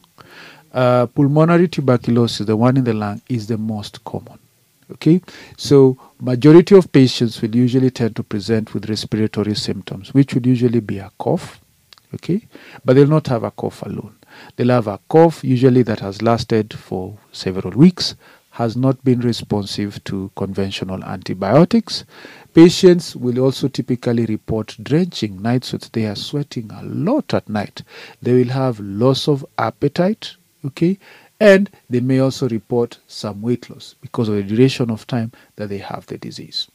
Uh, 0.76 1.06
pulmonary 1.06 1.68
tuberculosis, 1.68 2.46
the 2.46 2.54
one 2.54 2.76
in 2.76 2.84
the 2.84 2.92
lung, 2.92 3.18
is 3.30 3.46
the 3.46 3.56
most 3.56 4.04
common. 4.04 4.38
Okay, 4.92 5.22
so 5.56 5.96
majority 6.20 6.76
of 6.76 6.92
patients 6.92 7.40
will 7.40 7.56
usually 7.56 7.90
tend 7.90 8.14
to 8.14 8.22
present 8.22 8.74
with 8.74 8.90
respiratory 8.90 9.54
symptoms, 9.54 10.12
which 10.12 10.34
would 10.34 10.44
usually 10.44 10.80
be 10.80 10.98
a 10.98 11.10
cough. 11.18 11.60
Okay, 12.14 12.46
but 12.84 12.94
they'll 12.94 13.06
not 13.06 13.26
have 13.28 13.42
a 13.42 13.50
cough 13.50 13.80
alone. 13.82 14.16
They'll 14.56 14.68
have 14.68 14.86
a 14.86 15.00
cough 15.08 15.42
usually 15.42 15.82
that 15.84 16.00
has 16.00 16.20
lasted 16.20 16.74
for 16.74 17.16
several 17.32 17.72
weeks, 17.72 18.14
has 18.50 18.76
not 18.76 19.02
been 19.02 19.20
responsive 19.20 20.04
to 20.04 20.30
conventional 20.36 21.02
antibiotics. 21.04 22.04
Patients 22.52 23.16
will 23.16 23.40
also 23.40 23.68
typically 23.68 24.26
report 24.26 24.76
drenching 24.82 25.40
night 25.40 25.64
sweats. 25.64 25.88
They 25.88 26.04
are 26.04 26.16
sweating 26.16 26.70
a 26.70 26.82
lot 26.82 27.32
at 27.32 27.48
night. 27.48 27.82
They 28.20 28.34
will 28.34 28.52
have 28.52 28.78
loss 28.78 29.26
of 29.26 29.44
appetite. 29.56 30.36
Okay, 30.66 30.98
and 31.40 31.70
they 31.88 32.00
may 32.00 32.18
also 32.18 32.48
report 32.48 32.98
some 33.06 33.42
weight 33.42 33.68
loss 33.70 33.94
because 34.00 34.28
of 34.28 34.36
the 34.36 34.42
duration 34.42 34.90
of 34.90 35.06
time 35.06 35.32
that 35.56 35.68
they 35.68 35.78
have 35.78 36.06
the 36.06 36.18
disease. 36.18 36.68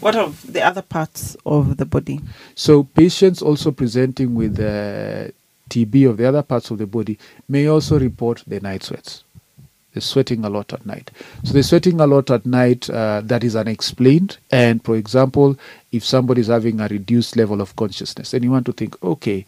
What 0.00 0.16
of 0.16 0.52
the 0.52 0.62
other 0.62 0.82
parts 0.82 1.36
of 1.44 1.76
the 1.76 1.84
body? 1.84 2.20
So, 2.54 2.84
patients 2.84 3.42
also 3.42 3.70
presenting 3.70 4.34
with 4.34 4.58
uh, 4.58 5.30
TB 5.68 6.08
of 6.08 6.16
the 6.16 6.26
other 6.26 6.42
parts 6.42 6.70
of 6.70 6.78
the 6.78 6.86
body 6.86 7.18
may 7.48 7.66
also 7.66 7.98
report 7.98 8.42
the 8.46 8.60
night 8.60 8.82
sweats. 8.82 9.24
They're 9.92 10.00
sweating 10.00 10.44
a 10.44 10.48
lot 10.48 10.72
at 10.72 10.86
night. 10.86 11.10
So, 11.44 11.52
they're 11.52 11.62
sweating 11.62 12.00
a 12.00 12.06
lot 12.06 12.30
at 12.30 12.46
night 12.46 12.88
uh, 12.88 13.20
that 13.24 13.44
is 13.44 13.54
unexplained. 13.56 14.38
And, 14.50 14.82
for 14.82 14.96
example, 14.96 15.56
if 15.92 16.04
somebody 16.04 16.40
is 16.40 16.46
having 16.46 16.80
a 16.80 16.88
reduced 16.88 17.36
level 17.36 17.60
of 17.60 17.76
consciousness, 17.76 18.32
and 18.32 18.42
you 18.42 18.50
want 18.50 18.66
to 18.66 18.72
think, 18.72 19.00
okay, 19.02 19.44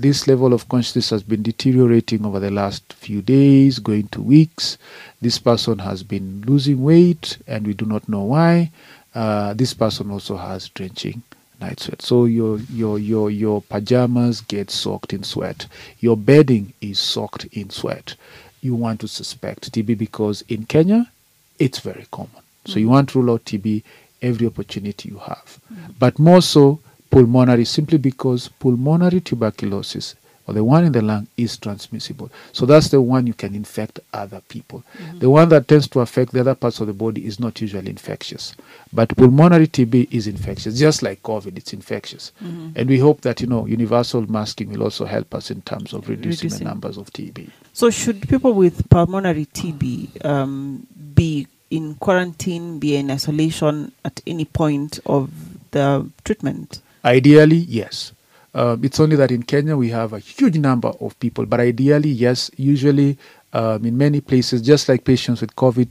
this 0.00 0.28
level 0.28 0.52
of 0.52 0.68
consciousness 0.68 1.10
has 1.10 1.22
been 1.22 1.42
deteriorating 1.42 2.26
over 2.26 2.38
the 2.38 2.50
last 2.50 2.92
few 2.92 3.22
days, 3.22 3.78
going 3.78 4.08
to 4.08 4.20
weeks. 4.20 4.76
This 5.22 5.38
person 5.38 5.78
has 5.78 6.02
been 6.02 6.42
losing 6.46 6.82
weight, 6.82 7.38
and 7.46 7.66
we 7.66 7.72
do 7.72 7.86
not 7.86 8.08
know 8.08 8.22
why. 8.22 8.70
Uh, 9.14 9.54
this 9.54 9.72
person 9.72 10.10
also 10.10 10.36
has 10.36 10.68
drenching 10.68 11.22
night 11.60 11.80
sweat. 11.80 12.02
So 12.02 12.26
your 12.26 12.58
your 12.70 12.98
your 12.98 13.30
your 13.30 13.62
pajamas 13.62 14.42
get 14.42 14.70
soaked 14.70 15.14
in 15.14 15.22
sweat. 15.22 15.66
Your 16.00 16.16
bedding 16.16 16.74
is 16.82 16.98
soaked 16.98 17.46
in 17.46 17.70
sweat. 17.70 18.14
You 18.60 18.74
want 18.74 19.00
to 19.00 19.08
suspect 19.08 19.72
TB 19.72 19.96
because 19.96 20.42
in 20.48 20.66
Kenya, 20.66 21.10
it's 21.58 21.78
very 21.78 22.06
common. 22.10 22.42
So 22.66 22.78
you 22.78 22.88
want 22.88 23.08
to 23.10 23.20
rule 23.20 23.34
out 23.34 23.44
TB 23.46 23.82
every 24.20 24.46
opportunity 24.46 25.08
you 25.08 25.18
have, 25.18 25.58
but 25.98 26.18
more 26.18 26.42
so 26.42 26.80
pulmonary 27.16 27.64
simply 27.64 27.96
because 27.96 28.48
pulmonary 28.48 29.22
tuberculosis 29.22 30.16
or 30.46 30.52
the 30.54 30.62
one 30.62 30.84
in 30.84 30.92
the 30.92 31.00
lung 31.00 31.26
is 31.38 31.56
transmissible. 31.56 32.30
So 32.52 32.66
that's 32.66 32.90
the 32.90 33.00
one 33.00 33.26
you 33.26 33.32
can 33.32 33.54
infect 33.54 33.98
other 34.12 34.42
people. 34.48 34.84
The 35.18 35.30
one 35.30 35.48
that 35.48 35.66
tends 35.66 35.88
to 35.88 36.00
affect 36.00 36.32
the 36.32 36.40
other 36.40 36.54
parts 36.54 36.78
of 36.78 36.86
the 36.88 36.92
body 36.92 37.26
is 37.26 37.40
not 37.40 37.58
usually 37.60 37.88
infectious. 37.88 38.54
But 38.92 39.16
pulmonary 39.16 39.66
TB 39.66 40.08
is 40.12 40.26
infectious, 40.28 40.78
just 40.78 41.02
like 41.02 41.22
COVID, 41.22 41.56
it's 41.56 41.72
infectious. 41.72 42.32
And 42.40 42.86
we 42.86 42.98
hope 42.98 43.22
that, 43.22 43.40
you 43.40 43.46
know, 43.46 43.66
universal 43.66 44.30
masking 44.30 44.70
will 44.70 44.82
also 44.84 45.04
help 45.06 45.34
us 45.34 45.50
in 45.50 45.62
terms 45.62 45.92
of 45.94 46.08
reducing, 46.08 46.48
Reducing. 46.48 46.58
the 46.58 46.64
numbers 46.70 46.96
of 46.98 47.10
TB. 47.12 47.48
So, 47.72 47.88
should 47.90 48.28
people 48.28 48.52
with 48.52 48.88
pulmonary 48.90 49.46
TB 49.46 50.24
um, 50.24 50.86
be 51.14 51.48
in 51.70 51.94
quarantine, 51.96 52.78
be 52.78 52.94
in 52.94 53.10
isolation 53.10 53.90
at 54.04 54.20
any 54.26 54.44
point 54.44 55.00
of 55.06 55.30
the 55.72 56.08
treatment? 56.24 56.82
Ideally, 57.06 57.58
yes. 57.68 58.12
Um, 58.52 58.82
it's 58.84 58.98
only 58.98 59.14
that 59.14 59.30
in 59.30 59.44
Kenya 59.44 59.76
we 59.76 59.90
have 59.90 60.12
a 60.12 60.18
huge 60.18 60.58
number 60.58 60.88
of 61.00 61.16
people, 61.20 61.46
but 61.46 61.60
ideally, 61.60 62.08
yes. 62.08 62.50
Usually, 62.56 63.16
um, 63.52 63.84
in 63.84 63.96
many 63.96 64.20
places, 64.20 64.60
just 64.60 64.88
like 64.88 65.04
patients 65.04 65.40
with 65.40 65.54
COVID, 65.54 65.88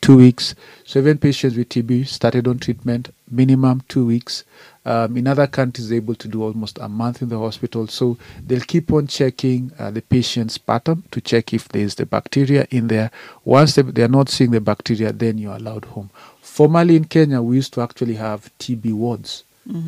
two 0.00 0.18
weeks. 0.18 0.54
So 0.84 1.00
even 1.00 1.18
patients 1.18 1.56
with 1.56 1.68
TB 1.68 2.06
started 2.06 2.46
on 2.46 2.60
treatment 2.60 3.12
minimum 3.28 3.82
two 3.88 4.06
weeks. 4.06 4.44
Um, 4.84 5.16
in 5.16 5.26
other 5.26 5.48
countries, 5.48 5.88
they're 5.88 5.96
able 5.96 6.14
to 6.14 6.28
do 6.28 6.44
almost 6.44 6.78
a 6.78 6.88
month 6.88 7.22
in 7.22 7.28
the 7.28 7.40
hospital. 7.40 7.88
So 7.88 8.16
they'll 8.46 8.60
keep 8.60 8.92
on 8.92 9.08
checking 9.08 9.72
uh, 9.80 9.90
the 9.90 10.02
patient's 10.02 10.58
pattern 10.58 11.02
to 11.10 11.20
check 11.20 11.52
if 11.52 11.68
there's 11.70 11.96
the 11.96 12.06
bacteria 12.06 12.68
in 12.70 12.86
there. 12.86 13.10
Once 13.44 13.74
they, 13.74 13.82
they're 13.82 14.06
not 14.06 14.28
seeing 14.28 14.52
the 14.52 14.60
bacteria, 14.60 15.12
then 15.12 15.38
you're 15.38 15.56
allowed 15.56 15.86
home. 15.86 16.10
Formerly 16.40 16.94
in 16.94 17.06
Kenya, 17.06 17.42
we 17.42 17.56
used 17.56 17.72
to 17.74 17.80
actually 17.80 18.14
have 18.14 18.50
TB 18.58 18.92
wards 18.92 19.42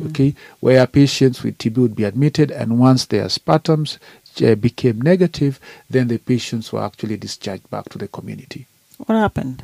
okay, 0.07 0.33
where 0.59 0.85
patients 0.87 1.43
with 1.43 1.57
TB 1.57 1.77
would 1.77 1.95
be 1.95 2.03
admitted, 2.05 2.51
and 2.51 2.79
once 2.79 3.05
their 3.05 3.25
sputums 3.25 3.97
uh, 4.43 4.55
became 4.55 5.01
negative, 5.01 5.59
then 5.89 6.07
the 6.07 6.17
patients 6.17 6.71
were 6.71 6.83
actually 6.83 7.17
discharged 7.17 7.69
back 7.69 7.89
to 7.89 7.97
the 7.97 8.07
community. 8.07 8.67
What 8.97 9.15
happened? 9.15 9.63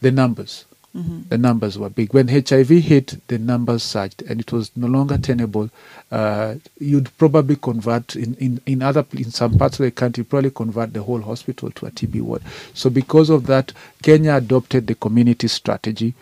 The 0.00 0.10
numbers, 0.10 0.64
the 1.28 1.38
numbers 1.38 1.78
were 1.78 1.90
big. 1.90 2.12
When 2.12 2.26
HIV 2.28 2.68
hit, 2.68 3.20
the 3.28 3.38
numbers 3.38 3.84
surged, 3.84 4.22
and 4.22 4.40
it 4.40 4.50
was 4.50 4.70
no 4.76 4.88
longer 4.88 5.16
tenable. 5.18 5.70
Uh, 6.10 6.56
you'd 6.80 7.16
probably 7.18 7.54
convert 7.56 8.16
in, 8.16 8.34
in, 8.36 8.60
in 8.66 8.82
other 8.82 9.04
in 9.12 9.30
some 9.30 9.56
parts 9.58 9.78
of 9.78 9.84
the 9.84 9.92
country, 9.92 10.24
probably 10.24 10.50
convert 10.50 10.92
the 10.92 11.02
whole 11.02 11.20
hospital 11.22 11.70
to 11.72 11.86
a 11.86 11.90
TB 11.92 12.22
ward. 12.22 12.42
So 12.74 12.90
because 12.90 13.30
of 13.30 13.46
that, 13.46 13.72
Kenya 14.02 14.34
adopted 14.34 14.88
the 14.88 14.96
community 14.96 15.46
strategy, 15.46 16.14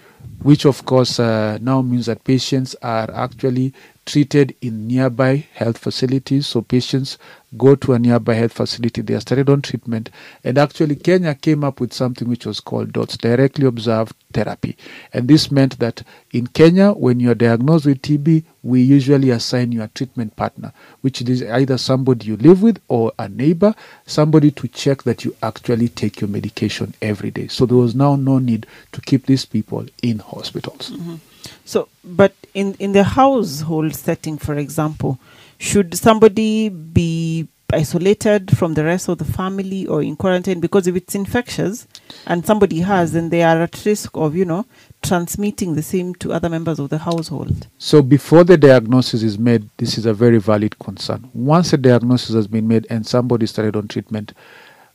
which 0.43 0.65
of 0.65 0.85
course 0.85 1.19
uh, 1.19 1.59
now 1.61 1.83
means 1.83 2.07
that 2.07 2.25
patients 2.25 2.75
are 2.83 3.11
actually 3.13 3.73
treated 4.05 4.55
in 4.61 4.87
nearby 4.87 5.47
health 5.55 5.79
facilities. 5.79 6.47
So 6.47 6.63
patients 6.63 7.19
go 7.57 7.75
to 7.77 7.93
a 7.93 7.99
nearby 7.99 8.35
health 8.35 8.53
facility, 8.53 9.03
they 9.03 9.15
are 9.15 9.21
started 9.21 9.49
on 9.49 9.63
treatment. 9.63 10.11
And 10.45 10.59
actually, 10.59 10.97
Kenya 10.97 11.35
came 11.35 11.65
up 11.65 11.81
with 11.81 11.93
something 11.93 12.29
which 12.29 12.47
was 12.47 12.61
called 12.61 12.93
DOTS, 12.93 13.17
directly 13.19 13.67
observed 13.67 14.15
therapy. 14.33 14.77
And 15.13 15.29
this 15.29 15.51
meant 15.51 15.79
that 15.79 16.03
in 16.33 16.49
Kenya, 16.49 16.93
when 16.93 17.21
you're 17.21 17.35
diagnosed 17.35 17.87
with 17.87 18.03
TB, 18.03 18.45
we 18.63 18.83
usually 18.83 19.31
assign 19.31 19.73
you 19.73 19.83
a 19.83 19.89
treatment 19.89 20.35
partner, 20.37 20.73
which 21.01 21.23
is 21.23 21.43
either 21.43 21.79
somebody 21.79 22.27
you 22.27 22.37
live 22.37 22.63
with 22.63 22.81
or 22.89 23.13
a 23.19 23.29
neighbor, 23.29 23.75
somebody 24.07 24.51
to 24.51 24.69
check 24.69 25.05
that 25.05 25.25
you 25.25 25.37
actually 25.43 25.89
take 25.89 26.21
your 26.21 26.29
medication 26.29 26.95
every 27.01 27.31
day. 27.31 27.47
So 27.47 27.65
there 27.65 27.77
was 27.77 27.95
now 27.95 28.17
no 28.17 28.39
need 28.39 28.67
to 28.93 29.01
keep 29.01 29.27
these 29.27 29.45
people 29.45 29.87
in 30.03 30.19
hospitals. 30.19 30.91
Mm-hmm. 30.91 31.17
So, 31.65 31.89
but 32.05 32.35
in 32.55 32.75
in 32.79 32.93
the 32.93 33.05
household 33.05 33.95
setting, 33.95 34.39
for 34.39 34.55
example, 34.55 35.19
should 35.59 35.95
somebody 35.95 36.69
be 36.69 37.49
isolated 37.73 38.57
from 38.57 38.75
the 38.75 38.85
rest 38.85 39.09
of 39.09 39.19
the 39.19 39.25
family 39.25 39.87
or 39.87 40.03
in 40.03 40.17
quarantine? 40.17 40.61
Because 40.61 40.87
if 40.87 40.97
it's 40.97 41.15
infectious 41.15 41.87
and 42.27 42.47
somebody 42.47 42.81
has, 42.81 43.13
then 43.13 43.31
they 43.31 43.43
are 43.43 43.63
at 43.63 43.85
risk 43.85 44.11
of 44.15 44.37
you 44.37 44.45
know 44.45 44.67
transmitting 45.03 45.75
the 45.75 45.83
same 45.83 46.15
to 46.17 46.33
other 46.33 46.49
members 46.49 46.79
of 46.79 46.91
the 46.91 46.99
household. 46.99 47.67
So 47.79 48.03
before 48.03 48.45
the 48.45 48.57
diagnosis 48.57 49.23
is 49.23 49.39
made, 49.39 49.69
this 49.77 49.99
is 49.99 50.07
a 50.07 50.15
very 50.15 50.39
valid 50.39 50.79
concern. 50.79 51.29
Once 51.35 51.73
a 51.73 51.77
diagnosis 51.77 52.35
has 52.35 52.47
been 52.47 52.67
made 52.67 52.87
and 52.91 53.07
somebody 53.07 53.47
started 53.47 53.77
on 53.77 53.89
treatment, 53.89 54.33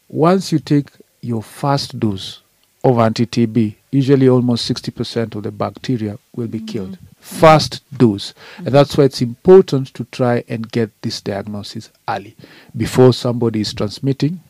once 0.10 0.52
you 0.52 0.60
take 0.60 0.90
your 1.22 1.44
first 1.44 2.00
dose 2.00 2.42
of 2.84 2.98
anti-TB, 2.98 3.76
usually 3.92 4.28
almost 4.28 4.70
60% 4.70 5.36
of 5.36 5.44
the 5.44 5.52
bacteria 5.52 6.18
will 6.36 6.48
be 6.48 6.58
mm-hmm. 6.58 6.66
killed. 6.66 6.98
First 7.22 7.82
dose. 7.96 8.34
And 8.58 8.68
that's 8.68 8.98
why 8.98 9.06
it's 9.06 9.22
important 9.22 9.94
to 9.94 10.06
try 10.12 10.44
and 10.50 10.70
get 10.70 10.92
this 11.02 11.22
diagnosis 11.22 11.90
early 12.10 12.36
before 12.76 13.14
somebody 13.14 13.62
is 13.62 13.74
transmitting 13.74 14.42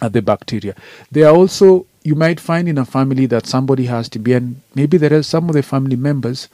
uh, 0.00 0.08
the 0.08 0.22
bacteria. 0.22 0.74
There 1.10 1.26
are 1.26 1.34
also, 1.34 1.86
you 2.02 2.14
might 2.14 2.40
find 2.40 2.68
in 2.68 2.78
a 2.78 2.84
family 2.84 3.26
that 3.26 3.46
somebody 3.46 3.86
has 3.86 4.08
TB, 4.08 4.36
and 4.36 4.60
maybe 4.74 4.96
there 4.96 5.12
are 5.12 5.22
some 5.22 5.48
of 5.48 5.54
the 5.54 5.62
family 5.62 5.96
members 5.96 6.48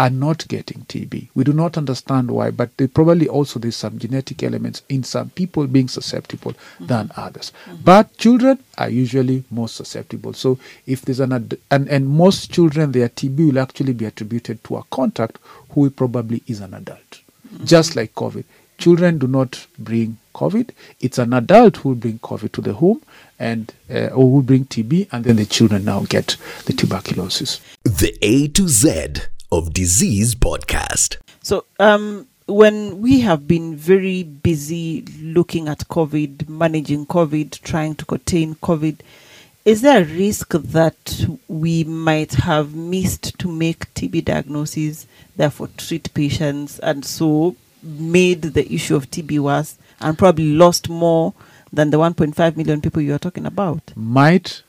are 0.00 0.08
not 0.08 0.48
getting 0.48 0.78
TB. 0.86 1.28
We 1.34 1.44
do 1.44 1.52
not 1.52 1.76
understand 1.76 2.30
why, 2.30 2.50
but 2.50 2.74
they 2.78 2.86
probably 2.86 3.28
also 3.28 3.58
there's 3.60 3.76
some 3.76 3.98
genetic 3.98 4.42
elements 4.42 4.80
in 4.88 5.04
some 5.04 5.28
people 5.28 5.66
being 5.66 5.88
susceptible 5.88 6.52
mm-hmm. 6.52 6.86
than 6.86 7.12
others. 7.18 7.52
Mm-hmm. 7.66 7.82
But 7.84 8.16
children 8.16 8.60
are 8.78 8.88
usually 8.88 9.44
more 9.50 9.68
susceptible. 9.68 10.32
So 10.32 10.58
if 10.86 11.02
there's 11.02 11.20
an 11.20 11.34
ad- 11.34 11.58
and 11.70 11.86
and 11.88 12.08
most 12.08 12.50
children 12.50 12.92
their 12.92 13.10
TB 13.10 13.52
will 13.52 13.58
actually 13.58 13.92
be 13.92 14.06
attributed 14.06 14.64
to 14.64 14.76
a 14.78 14.84
contact 14.84 15.36
who 15.72 15.90
probably 15.90 16.42
is 16.46 16.60
an 16.60 16.72
adult. 16.72 17.20
Mm-hmm. 17.52 17.64
Just 17.66 17.94
like 17.94 18.14
COVID, 18.14 18.44
children 18.78 19.18
do 19.18 19.26
not 19.26 19.66
bring 19.78 20.16
COVID. 20.34 20.70
It's 21.00 21.18
an 21.18 21.34
adult 21.34 21.76
who 21.76 21.90
will 21.90 21.96
bring 21.96 22.20
COVID 22.20 22.52
to 22.52 22.62
the 22.62 22.72
home 22.72 23.02
and 23.38 23.70
uh, 23.90 24.06
or 24.14 24.32
will 24.32 24.42
bring 24.42 24.64
TB, 24.64 25.08
and 25.12 25.24
then 25.24 25.36
the 25.36 25.44
children 25.44 25.84
now 25.84 26.00
get 26.08 26.38
the 26.64 26.72
tuberculosis. 26.72 27.60
The 27.84 28.16
A 28.22 28.48
to 28.48 28.66
Z 28.66 29.26
of 29.52 29.72
Disease 29.72 30.34
podcast. 30.34 31.16
So, 31.42 31.64
um, 31.78 32.26
when 32.46 33.00
we 33.00 33.20
have 33.20 33.46
been 33.46 33.76
very 33.76 34.22
busy 34.22 35.02
looking 35.20 35.68
at 35.68 35.80
COVID, 35.88 36.48
managing 36.48 37.06
COVID, 37.06 37.60
trying 37.62 37.94
to 37.96 38.04
contain 38.04 38.54
COVID, 38.56 39.00
is 39.64 39.82
there 39.82 40.02
a 40.02 40.04
risk 40.04 40.52
that 40.52 41.26
we 41.48 41.84
might 41.84 42.34
have 42.34 42.74
missed 42.74 43.38
to 43.38 43.48
make 43.48 43.92
TB 43.94 44.24
diagnoses, 44.24 45.06
therefore 45.36 45.68
treat 45.76 46.12
patients, 46.14 46.78
and 46.80 47.04
so 47.04 47.56
made 47.82 48.42
the 48.42 48.72
issue 48.72 48.96
of 48.96 49.10
TB 49.10 49.38
worse 49.40 49.78
and 50.00 50.18
probably 50.18 50.52
lost 50.52 50.88
more 50.88 51.34
than 51.72 51.90
the 51.90 51.98
1.5 51.98 52.56
million 52.56 52.80
people 52.80 53.02
you 53.02 53.14
are 53.14 53.18
talking 53.18 53.46
about? 53.46 53.92
Might, 53.94 54.62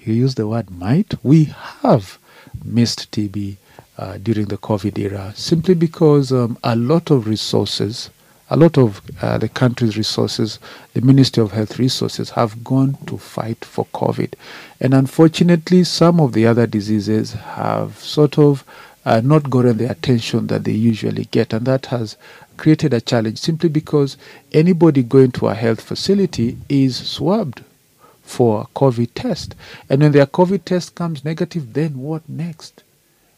you 0.00 0.12
use 0.12 0.34
the 0.34 0.46
word 0.46 0.70
might, 0.70 1.14
we 1.24 1.44
have 1.82 2.18
missed 2.64 3.10
TB 3.12 3.56
uh, 3.98 4.18
during 4.18 4.46
the 4.46 4.58
COVID 4.58 4.98
era 4.98 5.32
simply 5.34 5.74
because 5.74 6.32
um, 6.32 6.58
a 6.62 6.76
lot 6.76 7.10
of 7.10 7.26
resources, 7.26 8.10
a 8.50 8.56
lot 8.56 8.76
of 8.78 9.00
uh, 9.22 9.38
the 9.38 9.48
country's 9.48 9.96
resources, 9.96 10.58
the 10.94 11.00
Ministry 11.00 11.42
of 11.42 11.52
Health 11.52 11.78
resources 11.78 12.30
have 12.30 12.62
gone 12.62 12.96
to 13.06 13.18
fight 13.18 13.64
for 13.64 13.86
COVID. 13.86 14.34
And 14.80 14.94
unfortunately, 14.94 15.84
some 15.84 16.20
of 16.20 16.32
the 16.32 16.46
other 16.46 16.66
diseases 16.66 17.32
have 17.32 17.98
sort 17.98 18.38
of 18.38 18.64
uh, 19.04 19.20
not 19.24 19.48
gotten 19.48 19.78
the 19.78 19.90
attention 19.90 20.48
that 20.48 20.64
they 20.64 20.72
usually 20.72 21.24
get. 21.26 21.52
And 21.52 21.64
that 21.66 21.86
has 21.86 22.16
created 22.56 22.92
a 22.92 23.00
challenge 23.00 23.38
simply 23.38 23.68
because 23.68 24.16
anybody 24.52 25.02
going 25.02 25.32
to 25.32 25.48
a 25.48 25.54
health 25.54 25.80
facility 25.80 26.58
is 26.68 26.96
swabbed 26.96 27.62
for 28.22 28.62
a 28.62 28.78
COVID 28.78 29.10
test. 29.14 29.54
And 29.88 30.02
when 30.02 30.12
their 30.12 30.26
COVID 30.26 30.64
test 30.64 30.94
comes 30.94 31.24
negative, 31.24 31.72
then 31.72 31.98
what 31.98 32.28
next? 32.28 32.82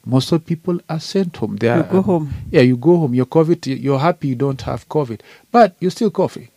Most 0.09 0.33
of 0.33 0.47
people 0.47 0.81
are 0.89 1.01
sent 1.01 1.37
home. 1.37 1.57
They 1.57 1.69
are, 1.69 1.79
You 1.79 1.83
go 1.83 2.03
home. 2.03 2.33
Yeah, 2.51 2.63
you 2.63 2.79
go 2.79 2.97
home. 2.97 3.15
You're 3.15 3.27
COVID. 3.27 3.83
You're 3.83 3.99
happy 3.99 4.29
you 4.29 4.37
don't 4.37 4.61
have 4.63 4.89
COVID, 4.89 5.21
but 5.53 5.77
you're 5.81 5.91
still 5.91 6.11
coughing. 6.11 6.49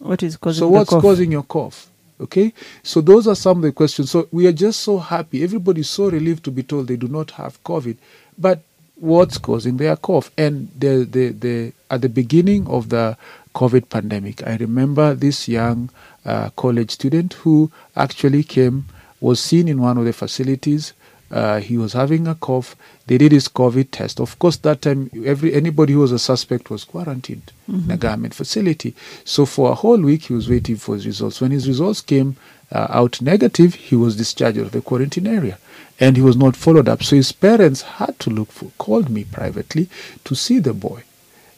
What 0.00 0.22
is 0.24 0.36
causing 0.36 0.58
so 0.58 0.68
what's 0.68 0.90
cough? 0.90 1.00
causing 1.00 1.30
your 1.30 1.44
cough? 1.44 1.88
Okay, 2.20 2.52
so 2.82 3.00
those 3.00 3.28
are 3.28 3.36
some 3.36 3.58
of 3.58 3.62
the 3.62 3.70
questions. 3.72 4.10
So 4.10 4.26
we 4.32 4.48
are 4.48 4.52
just 4.52 4.80
so 4.80 4.98
happy. 4.98 5.44
Everybody's 5.44 5.88
so 5.90 6.10
relieved 6.10 6.42
to 6.44 6.50
be 6.50 6.64
told 6.64 6.88
they 6.88 6.96
do 6.96 7.06
not 7.06 7.30
have 7.32 7.62
COVID, 7.62 7.96
but 8.36 8.62
what's 8.96 9.38
causing 9.38 9.76
their 9.76 9.94
cough? 9.96 10.32
And 10.36 10.68
the 10.76 11.06
the 11.08 11.28
the 11.30 11.72
at 11.88 12.00
the 12.02 12.08
beginning 12.08 12.66
of 12.66 12.88
the 12.88 13.16
COVID 13.54 13.90
pandemic, 13.90 14.44
I 14.44 14.56
remember 14.56 15.14
this 15.14 15.46
young 15.48 15.90
uh, 16.24 16.50
college 16.56 16.90
student 16.90 17.34
who 17.34 17.70
actually 17.94 18.42
came 18.42 18.86
was 19.20 19.38
seen 19.40 19.68
in 19.68 19.80
one 19.80 19.98
of 19.98 20.04
the 20.04 20.12
facilities. 20.12 20.94
Uh, 21.32 21.60
he 21.60 21.78
was 21.78 21.94
having 21.94 22.28
a 22.28 22.34
cough. 22.34 22.76
They 23.06 23.16
did 23.16 23.32
his 23.32 23.48
COVID 23.48 23.88
test. 23.90 24.20
Of 24.20 24.38
course, 24.38 24.56
that 24.58 24.82
time 24.82 25.10
every 25.24 25.54
anybody 25.54 25.94
who 25.94 26.00
was 26.00 26.12
a 26.12 26.18
suspect 26.18 26.68
was 26.68 26.84
quarantined 26.84 27.52
in 27.68 27.90
a 27.90 27.96
government 27.96 28.34
facility. 28.34 28.94
So 29.24 29.46
for 29.46 29.70
a 29.70 29.74
whole 29.74 30.00
week, 30.00 30.24
he 30.24 30.34
was 30.34 30.48
waiting 30.48 30.76
for 30.76 30.94
his 30.94 31.06
results. 31.06 31.40
When 31.40 31.50
his 31.50 31.66
results 31.66 32.02
came 32.02 32.36
uh, 32.70 32.86
out 32.90 33.22
negative, 33.22 33.74
he 33.74 33.96
was 33.96 34.16
discharged 34.16 34.58
out 34.58 34.66
of 34.66 34.72
the 34.72 34.82
quarantine 34.82 35.26
area, 35.26 35.58
and 35.98 36.16
he 36.16 36.22
was 36.22 36.36
not 36.36 36.54
followed 36.54 36.88
up. 36.88 37.02
So 37.02 37.16
his 37.16 37.32
parents 37.32 37.80
had 37.82 38.18
to 38.20 38.30
look 38.30 38.52
for, 38.52 38.70
called 38.76 39.08
me 39.08 39.24
privately 39.24 39.88
to 40.24 40.34
see 40.34 40.58
the 40.58 40.74
boy, 40.74 41.02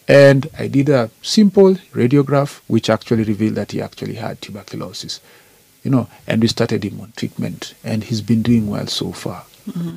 and 0.06 0.46
I 0.56 0.68
did 0.68 0.88
a 0.88 1.10
simple 1.20 1.74
radiograph, 1.92 2.60
which 2.68 2.88
actually 2.88 3.24
revealed 3.24 3.56
that 3.56 3.72
he 3.72 3.82
actually 3.82 4.14
had 4.14 4.40
tuberculosis 4.40 5.20
you 5.82 5.90
know, 5.90 6.08
and 6.26 6.40
we 6.40 6.48
started 6.48 6.82
him 6.82 6.98
on 6.98 7.12
treatment, 7.14 7.74
and 7.84 8.04
he's 8.04 8.22
been 8.22 8.40
doing 8.40 8.68
well 8.68 8.86
so 8.86 9.12
far. 9.12 9.44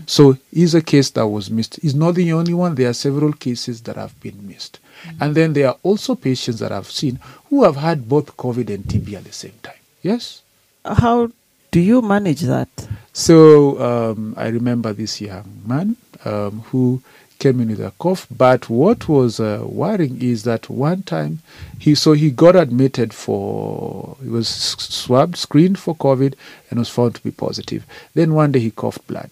So 0.05 0.37
he's 0.53 0.73
a 0.75 0.81
case 0.81 1.09
that 1.11 1.27
was 1.27 1.49
missed. 1.49 1.79
He's 1.81 1.95
not 1.95 2.15
the 2.15 2.31
only 2.33 2.53
one. 2.53 2.75
There 2.75 2.89
are 2.89 2.93
several 2.93 3.33
cases 3.33 3.81
that 3.81 3.95
have 3.95 4.17
been 4.21 4.47
missed, 4.47 4.79
and 5.19 5.35
then 5.35 5.53
there 5.53 5.67
are 5.69 5.77
also 5.83 6.15
patients 6.15 6.59
that 6.59 6.71
I've 6.71 6.89
seen 6.89 7.19
who 7.49 7.63
have 7.63 7.75
had 7.75 8.07
both 8.07 8.37
COVID 8.37 8.73
and 8.73 8.83
TB 8.85 9.13
at 9.13 9.23
the 9.25 9.33
same 9.33 9.53
time. 9.63 9.75
Yes. 10.01 10.41
How 10.85 11.31
do 11.71 11.79
you 11.79 12.01
manage 12.01 12.41
that? 12.41 12.69
So 13.13 13.79
um, 13.81 14.33
I 14.37 14.47
remember 14.47 14.93
this 14.93 15.19
young 15.19 15.61
man 15.65 15.97
um, 16.23 16.61
who 16.67 17.01
came 17.39 17.59
in 17.59 17.69
with 17.69 17.79
a 17.79 17.91
cough. 17.99 18.27
But 18.35 18.69
what 18.69 19.07
was 19.07 19.39
uh, 19.39 19.63
worrying 19.63 20.21
is 20.21 20.43
that 20.43 20.69
one 20.69 21.03
time 21.03 21.39
he 21.79 21.95
so 21.95 22.13
he 22.13 22.31
got 22.31 22.55
admitted 22.55 23.13
for 23.13 24.17
he 24.23 24.29
was 24.29 24.47
swabbed, 24.47 25.37
screened 25.37 25.79
for 25.79 25.95
COVID, 25.95 26.35
and 26.69 26.79
was 26.79 26.89
found 26.89 27.15
to 27.15 27.21
be 27.21 27.31
positive. 27.31 27.85
Then 28.13 28.33
one 28.33 28.51
day 28.51 28.59
he 28.59 28.71
coughed 28.71 29.05
blood. 29.07 29.29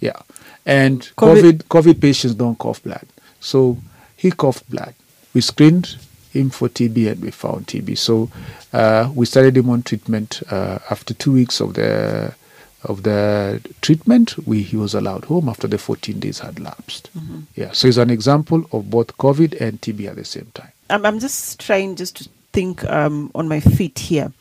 Yeah, 0.00 0.20
and 0.66 1.00
COVID- 1.16 1.42
COVID 1.42 1.58
COVID 1.68 2.00
patients 2.00 2.34
don't 2.34 2.58
cough 2.58 2.82
blood, 2.82 3.06
so 3.40 3.78
he 4.16 4.30
coughed 4.30 4.68
blood. 4.70 4.94
We 5.34 5.40
screened 5.40 5.96
him 6.32 6.50
for 6.50 6.68
TB 6.68 7.10
and 7.12 7.22
we 7.22 7.30
found 7.30 7.66
TB. 7.68 7.96
So 7.96 8.30
uh, 8.72 9.10
we 9.14 9.26
started 9.26 9.56
him 9.56 9.70
on 9.70 9.82
treatment. 9.82 10.42
Uh, 10.50 10.78
after 10.90 11.14
two 11.14 11.32
weeks 11.32 11.60
of 11.60 11.74
the 11.74 12.34
of 12.82 13.02
the 13.02 13.60
treatment, 13.80 14.36
we 14.46 14.62
he 14.62 14.76
was 14.76 14.94
allowed 14.94 15.24
home 15.26 15.48
after 15.48 15.66
the 15.68 15.78
14 15.78 16.18
days 16.20 16.40
had 16.40 16.58
lapsed. 16.60 17.10
Yeah, 17.54 17.72
so 17.72 17.88
it's 17.88 17.96
an 17.96 18.10
example 18.10 18.66
of 18.72 18.90
both 18.90 19.16
COVID 19.18 19.60
and 19.60 19.80
TB 19.80 20.08
at 20.08 20.16
the 20.16 20.24
same 20.24 20.50
time. 20.54 20.72
I'm, 20.90 21.06
I'm 21.06 21.18
just 21.18 21.60
trying 21.60 21.96
just 21.96 22.16
to 22.16 22.28
think 22.52 22.84
um, 22.90 23.30
on 23.34 23.48
my 23.48 23.60
feet 23.60 23.98
here. 23.98 24.32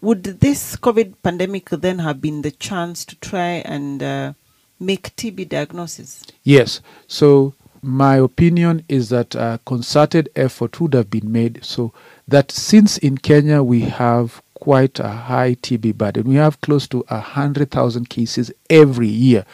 Would 0.00 0.22
this 0.40 0.76
COVID 0.76 1.14
pandemic 1.24 1.70
then 1.70 1.98
have 1.98 2.20
been 2.20 2.42
the 2.42 2.52
chance 2.52 3.04
to 3.06 3.16
try 3.16 3.62
and 3.64 4.00
uh, 4.02 4.32
make 4.80 5.14
TB 5.16 5.48
diagnosis? 5.48 6.24
Yes. 6.42 6.80
So 7.06 7.54
my 7.82 8.16
opinion 8.16 8.84
is 8.88 9.08
that 9.10 9.34
a 9.34 9.60
concerted 9.66 10.28
effort 10.34 10.80
would 10.80 10.94
have 10.94 11.10
been 11.10 11.30
made 11.30 11.64
so 11.64 11.92
that 12.26 12.50
since 12.50 12.98
in 12.98 13.18
Kenya 13.18 13.62
we 13.62 13.82
have 13.82 14.42
quite 14.54 14.98
a 14.98 15.08
high 15.08 15.54
TB 15.54 15.96
burden, 15.96 16.24
we 16.24 16.34
have 16.34 16.60
close 16.60 16.88
to 16.88 17.04
a 17.08 17.20
hundred 17.20 17.70
thousand 17.70 18.08
cases 18.10 18.50
every 18.68 19.08
year. 19.08 19.44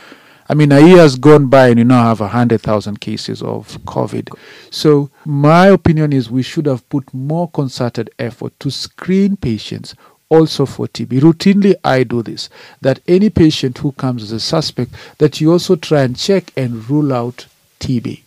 I 0.49 0.53
mean, 0.55 0.73
a 0.73 0.81
year 0.81 0.99
has 0.99 1.17
gone 1.17 1.47
by 1.47 1.69
and 1.69 1.79
you 1.79 1.85
now 1.85 2.03
have 2.05 2.21
a 2.21 2.29
hundred 2.29 2.61
thousand 2.61 3.01
cases 3.01 3.43
of 3.43 3.79
COVID. 3.85 4.29
So 4.71 5.11
my 5.25 5.69
opinion 5.69 6.13
is 6.13 6.31
we 6.31 6.43
should 6.43 6.67
have 6.67 6.87
put 6.91 7.15
more 7.15 7.51
concerted 7.51 8.11
effort 8.19 8.59
to 8.61 8.71
screen 8.71 9.37
patients 9.37 9.95
also 10.29 10.67
for 10.67 10.87
TB. 10.89 11.21
Routinely, 11.21 11.75
I 11.85 12.05
do 12.05 12.23
this 12.23 12.49
that 12.81 13.01
any 13.07 13.31
patient 13.31 13.79
who 13.79 13.93
comes 13.93 14.23
as 14.23 14.33
a 14.33 14.41
suspect, 14.41 14.93
that 15.19 15.41
you 15.41 15.53
also 15.53 15.77
try 15.77 16.03
and 16.03 16.17
check 16.17 16.53
and 16.57 16.89
rule 16.89 17.13
out 17.13 17.47
TB. 17.81 18.23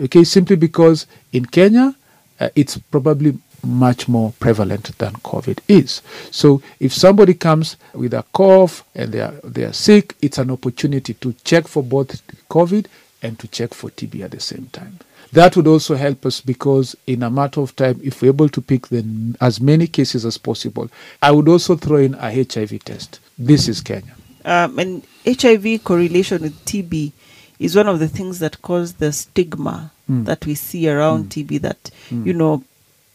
Okay, 0.00 0.24
simply 0.24 0.56
because 0.56 1.06
in 1.32 1.46
Kenya, 1.46 1.94
uh, 2.40 2.48
it's 2.54 2.78
probably 2.78 3.38
much 3.64 4.06
more 4.08 4.32
prevalent 4.38 4.96
than 4.98 5.12
COVID 5.14 5.58
is. 5.66 6.00
So 6.30 6.62
if 6.78 6.92
somebody 6.94 7.34
comes 7.34 7.76
with 7.92 8.14
a 8.14 8.24
cough 8.32 8.84
and 8.94 9.12
they 9.12 9.20
are 9.20 9.34
they 9.42 9.64
are 9.64 9.72
sick, 9.72 10.14
it's 10.22 10.38
an 10.38 10.50
opportunity 10.50 11.14
to 11.14 11.32
check 11.44 11.66
for 11.66 11.82
both 11.82 12.22
COVID 12.48 12.86
and 13.22 13.38
to 13.40 13.48
check 13.48 13.74
for 13.74 13.90
TB 13.90 14.22
at 14.22 14.30
the 14.30 14.40
same 14.40 14.68
time. 14.72 15.00
That 15.32 15.56
would 15.56 15.66
also 15.66 15.94
help 15.94 16.24
us 16.26 16.40
because 16.40 16.96
in 17.06 17.22
a 17.22 17.30
matter 17.30 17.60
of 17.60 17.76
time, 17.76 18.00
if 18.02 18.22
we're 18.22 18.28
able 18.28 18.48
to 18.48 18.60
pick 18.60 18.88
the, 18.88 19.04
as 19.40 19.60
many 19.60 19.86
cases 19.86 20.24
as 20.24 20.38
possible, 20.38 20.88
I 21.20 21.30
would 21.32 21.48
also 21.48 21.76
throw 21.76 21.98
in 21.98 22.14
a 22.14 22.30
HIV 22.32 22.84
test. 22.84 23.20
This 23.38 23.68
is 23.68 23.80
Kenya. 23.82 24.14
Um, 24.44 24.78
and 24.78 25.02
HIV 25.26 25.84
correlation 25.84 26.42
with 26.42 26.64
TB 26.64 27.12
is 27.58 27.76
one 27.76 27.88
of 27.88 27.98
the 27.98 28.08
things 28.08 28.38
that 28.38 28.62
cause 28.62 28.94
the 28.94 29.12
stigma 29.12 29.90
Mm. 30.08 30.24
that 30.24 30.46
we 30.46 30.54
see 30.54 30.88
around 30.88 31.28
TB. 31.28 31.60
That 31.60 31.90
you 32.10 32.32
know, 32.32 32.64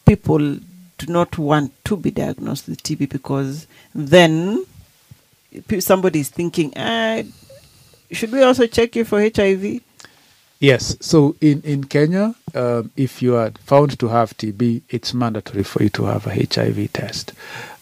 people 0.06 0.38
do 0.38 1.06
not 1.08 1.40
want 1.40 1.74
to 1.86 1.98
be 1.98 2.12
diagnosed 2.12 2.68
with 2.68 2.84
TB 2.84 3.10
because 3.10 3.66
then 3.96 4.64
somebody 5.80 6.20
is 6.20 6.30
thinking, 6.30 6.72
uh, 6.78 7.24
should 8.12 8.32
we 8.32 8.44
also 8.44 8.68
check 8.68 8.96
you 8.96 9.06
for 9.06 9.20
HIV? 9.22 9.82
Yes. 10.64 10.96
So 11.02 11.36
in, 11.42 11.62
in 11.64 11.84
Kenya, 11.84 12.36
um, 12.56 12.90
if 12.96 13.22
you 13.22 13.36
are 13.36 13.52
found 13.66 14.00
to 14.00 14.08
have 14.08 14.38
TB, 14.38 14.84
it's 14.88 15.14
mandatory 15.14 15.62
for 15.62 15.84
you 15.84 15.90
to 15.90 16.06
have 16.06 16.26
a 16.26 16.30
HIV 16.34 16.94
test, 16.94 17.34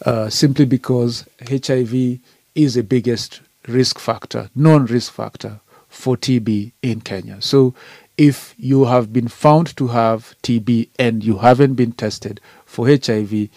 uh, 0.04 0.28
simply 0.28 0.64
because 0.64 1.24
HIV 1.48 2.18
is 2.56 2.74
the 2.74 2.82
biggest 2.82 3.40
risk 3.68 4.00
factor, 4.00 4.50
known 4.56 4.86
risk 4.86 5.12
factor 5.12 5.60
for 5.88 6.16
TB 6.16 6.72
in 6.82 7.02
Kenya. 7.02 7.40
So 7.40 7.72
if 8.18 8.52
you 8.58 8.86
have 8.86 9.12
been 9.12 9.28
found 9.28 9.76
to 9.76 9.86
have 9.86 10.34
TB 10.42 10.88
and 10.98 11.22
you 11.22 11.38
haven't 11.38 11.74
been 11.74 11.92
tested 11.92 12.40
for 12.66 12.88
HIV, 12.88 13.48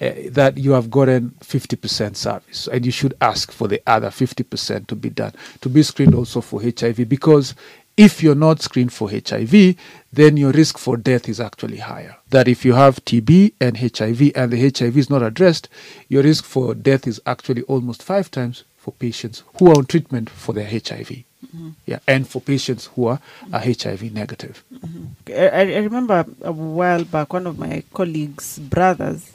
uh, 0.00 0.10
that 0.28 0.58
you 0.58 0.72
have 0.72 0.90
gotten 0.90 1.30
50% 1.40 2.16
service 2.16 2.68
and 2.68 2.84
you 2.84 2.92
should 2.92 3.14
ask 3.20 3.50
for 3.50 3.68
the 3.68 3.80
other 3.86 4.08
50% 4.08 4.88
to 4.88 4.96
be 4.96 5.08
done 5.08 5.32
to 5.60 5.68
be 5.68 5.84
screened 5.84 6.16
also 6.16 6.40
for 6.40 6.60
hiv 6.60 7.08
because 7.08 7.54
If 7.96 8.22
you're 8.22 8.34
not 8.34 8.60
screened 8.60 8.92
for 8.92 9.08
HIV, 9.08 9.76
then 10.12 10.36
your 10.36 10.50
risk 10.50 10.78
for 10.78 10.96
death 10.96 11.28
is 11.28 11.38
actually 11.38 11.76
higher. 11.76 12.16
That 12.30 12.48
if 12.48 12.64
you 12.64 12.72
have 12.74 13.04
TB 13.04 13.52
and 13.60 13.76
HIV 13.76 14.32
and 14.34 14.52
the 14.52 14.68
HIV 14.68 14.96
is 14.98 15.10
not 15.10 15.22
addressed, 15.22 15.68
your 16.08 16.24
risk 16.24 16.44
for 16.44 16.74
death 16.74 17.06
is 17.06 17.20
actually 17.24 17.62
almost 17.62 18.02
five 18.02 18.30
times 18.30 18.64
for 18.76 18.92
patients 18.92 19.44
who 19.58 19.70
are 19.70 19.78
on 19.78 19.86
treatment 19.86 20.28
for 20.28 20.52
their 20.52 20.66
HIV. 20.66 21.24
Mm-hmm. 21.54 21.70
Yeah, 21.86 22.00
and 22.08 22.26
for 22.26 22.40
patients 22.40 22.86
who 22.94 23.06
are, 23.06 23.20
are 23.52 23.60
HIV 23.60 24.12
negative. 24.12 24.64
Mm-hmm. 24.72 25.04
I, 25.28 25.74
I 25.74 25.78
remember 25.78 26.26
a 26.42 26.52
while 26.52 27.04
back, 27.04 27.32
one 27.32 27.46
of 27.46 27.58
my 27.58 27.84
colleagues' 27.92 28.58
brothers 28.58 29.32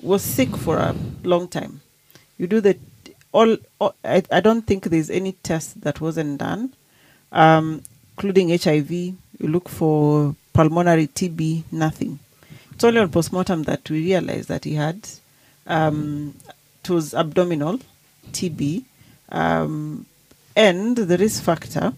was 0.00 0.22
sick 0.22 0.56
for 0.56 0.78
a 0.78 0.94
long 1.22 1.48
time. 1.48 1.82
You 2.38 2.46
do 2.46 2.60
the 2.60 2.78
all. 3.32 3.58
all 3.78 3.94
I, 4.02 4.22
I 4.30 4.40
don't 4.40 4.66
think 4.66 4.84
there's 4.84 5.10
any 5.10 5.32
test 5.32 5.82
that 5.82 6.00
wasn't 6.00 6.38
done, 6.38 6.72
um, 7.32 7.82
including 8.16 8.50
HIV. 8.56 8.90
You 8.90 9.48
look 9.48 9.68
for 9.68 10.34
pulmonary 10.52 11.06
TB, 11.06 11.64
nothing. 11.72 12.18
It's 12.72 12.84
only 12.84 13.00
on 13.00 13.10
postmortem 13.10 13.62
that 13.64 13.88
we 13.90 13.98
realized 14.04 14.48
that 14.48 14.64
he 14.64 14.74
had 14.74 15.06
um, 15.66 16.34
it 16.82 16.90
was 16.90 17.14
abdominal 17.14 17.78
TB, 18.32 18.84
um, 19.30 20.06
and 20.56 20.96
the 20.96 21.16
risk 21.16 21.42
factor 21.42 21.92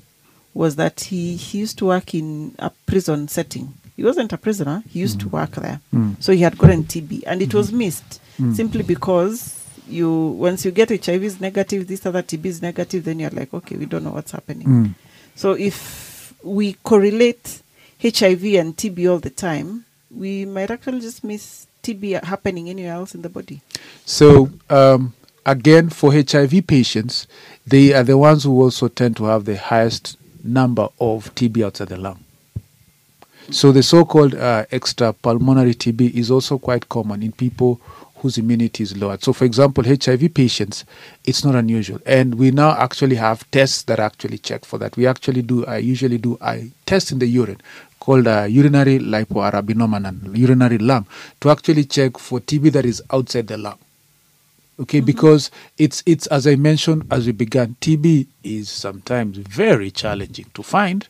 was 0.55 0.77
that 0.77 1.01
he, 1.01 1.37
he 1.37 1.59
used 1.59 1.79
to 1.79 1.87
work 1.87 2.15
in 2.15 2.55
a 2.59 2.71
prison 2.87 3.27
setting. 3.29 3.73
He 3.97 4.05
wasn't 4.05 4.33
a 4.33 4.39
prisoner, 4.39 4.83
he 4.91 5.01
used 5.01 5.21
to 5.21 5.29
work 5.29 5.53
there. 5.53 5.81
So 6.21 6.33
he 6.33 6.41
had 6.43 6.59
gotten 6.59 6.85
TB 6.85 7.23
and 7.27 7.41
it 7.43 7.55
was 7.55 7.73
missed 7.73 8.21
simply 8.55 8.83
because 8.83 9.59
you 9.89 10.11
once 10.39 10.65
you 10.65 10.71
get 10.73 10.89
HIV 10.91 11.23
is 11.25 11.41
negative, 11.41 11.87
this 11.87 12.05
other 12.07 12.23
TB 12.23 12.45
is 12.47 12.63
negative, 12.63 13.05
then 13.05 13.21
you're 13.21 13.31
like, 13.31 13.53
okay, 13.55 13.77
we 13.77 13.87
don't 13.87 14.05
know 14.05 14.11
what's 14.11 14.33
happening. 14.33 14.95
So 15.35 15.53
if 15.53 16.35
we 16.43 16.75
correlate 16.75 17.63
HIV 18.03 18.45
and 18.55 18.77
TB 18.77 19.11
all 19.11 19.19
the 19.19 19.31
time, 19.31 19.85
we 20.11 20.45
might 20.45 20.71
actually 20.71 21.01
just 21.01 21.25
miss 21.25 21.67
TB 21.83 22.25
happening 22.25 22.69
anywhere 22.69 22.95
else 22.95 23.15
in 23.15 23.23
the 23.23 23.29
body. 23.29 23.61
So, 24.05 24.51
um, 24.71 25.15
again, 25.47 25.91
for 25.91 26.13
HIV 26.13 26.67
patients, 26.67 27.27
they 27.67 27.93
are 27.93 28.03
the 28.05 28.19
ones 28.19 28.45
who 28.45 28.61
also 28.63 28.89
tend 28.89 29.17
to 29.19 29.25
have 29.25 29.45
the 29.45 29.57
highest 29.57 30.17
number 30.45 30.89
of 31.01 31.35
TB 31.35 31.65
outside 31.65 31.89
the 31.89 31.97
lung. 31.97 32.25
So, 33.51 33.73
the 33.73 33.83
so 33.83 34.05
called 34.05 34.35
uh, 34.35 34.67
extrapulmonary 34.67 35.75
TB 35.75 36.15
is 36.15 36.31
also 36.31 36.59
quite 36.59 36.89
common 36.89 37.23
in 37.23 37.33
people 37.33 37.81
whose 38.23 38.39
immunity 38.39 38.85
is 38.85 38.97
lowered. 38.97 39.23
So, 39.23 39.33
for 39.33 39.45
example, 39.45 39.85
HIV 39.85 40.33
patients, 40.33 40.85
it's 41.25 41.45
not 41.45 41.55
unusual. 41.57 41.99
And 42.07 42.37
we 42.37 42.53
now 42.53 42.71
actually 42.79 43.17
have 43.17 43.49
tests 43.51 43.83
that 43.83 43.99
actually 43.99 44.39
check 44.39 44.65
for 44.65 44.79
that. 44.79 44.97
We 44.97 45.07
actually 45.07 45.43
do, 45.43 45.67
I 45.67 45.79
usually 45.79 46.19
do 46.19 46.39
a 46.41 46.71
test 46.87 47.11
in 47.13 47.19
the 47.19 47.27
urine 47.27 47.61
called 47.99 48.27
uh, 48.27 48.45
urinary 48.49 48.99
lipoarabinomannan, 48.99 50.37
urinary 50.37 50.79
LAM, 50.79 51.07
to 51.41 51.51
actually 51.51 51.85
check 51.85 52.17
for 52.19 52.41
TB 52.41 52.73
that 52.73 52.85
is 52.85 53.03
outside 53.13 53.49
the 53.49 53.59
lung. 53.59 53.79
Okay, 54.81 55.01
because 55.01 55.51
it's 55.79 56.03
it's 56.07 56.27
as 56.29 56.47
I 56.47 56.57
mentioned 56.57 57.07
as 57.11 57.27
we 57.27 57.33
began, 57.33 57.77
TB 57.81 58.27
is 58.43 58.69
sometimes 58.71 59.37
very 59.37 59.91
challenging 59.91 60.47
to 60.55 60.63
find. 60.63 61.07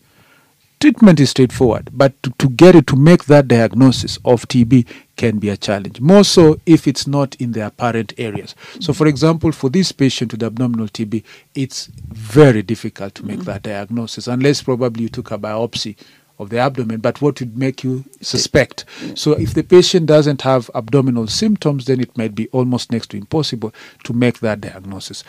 Treatment 0.80 1.20
is 1.20 1.30
straightforward, 1.30 1.90
but 1.92 2.20
to, 2.24 2.30
to 2.38 2.48
get 2.48 2.74
it 2.74 2.88
to 2.88 2.96
make 2.96 3.26
that 3.26 3.46
diagnosis 3.46 4.18
of 4.24 4.48
TB 4.48 4.84
can 5.16 5.38
be 5.38 5.48
a 5.48 5.56
challenge. 5.56 6.00
More 6.00 6.24
so 6.24 6.58
if 6.66 6.88
it's 6.88 7.06
not 7.06 7.34
in 7.36 7.52
the 7.52 7.66
apparent 7.66 8.12
areas. 8.18 8.54
So, 8.80 8.92
for 8.92 9.06
example, 9.06 9.52
for 9.52 9.70
this 9.70 9.92
patient 9.92 10.32
with 10.32 10.42
abdominal 10.42 10.88
TB, 10.88 11.22
it's 11.54 11.86
very 11.86 12.62
difficult 12.62 13.14
to 13.16 13.26
make 13.26 13.40
that 13.40 13.62
diagnosis 13.62 14.26
unless 14.26 14.62
probably 14.62 15.04
you 15.04 15.08
took 15.08 15.30
a 15.30 15.38
biopsy 15.38 15.96
of 16.38 16.50
the 16.50 16.58
abdomen, 16.58 17.00
but 17.00 17.20
what 17.20 17.38
would 17.40 17.56
make 17.56 17.84
you 17.84 18.04
suspect? 18.20 18.84
So, 19.14 19.32
if 19.32 19.54
the 19.54 19.62
patient 19.62 20.06
doesn't 20.06 20.42
have 20.42 20.70
abdominal 20.74 21.26
symptoms, 21.28 21.84
then 21.86 22.00
it 22.00 22.16
might 22.16 22.34
be 22.34 22.48
almost 22.48 22.90
next 22.90 23.10
to 23.10 23.16
impossible 23.16 23.72
to 24.04 24.12
make 24.12 24.40
that 24.40 24.60
diagnosis. 24.60 25.24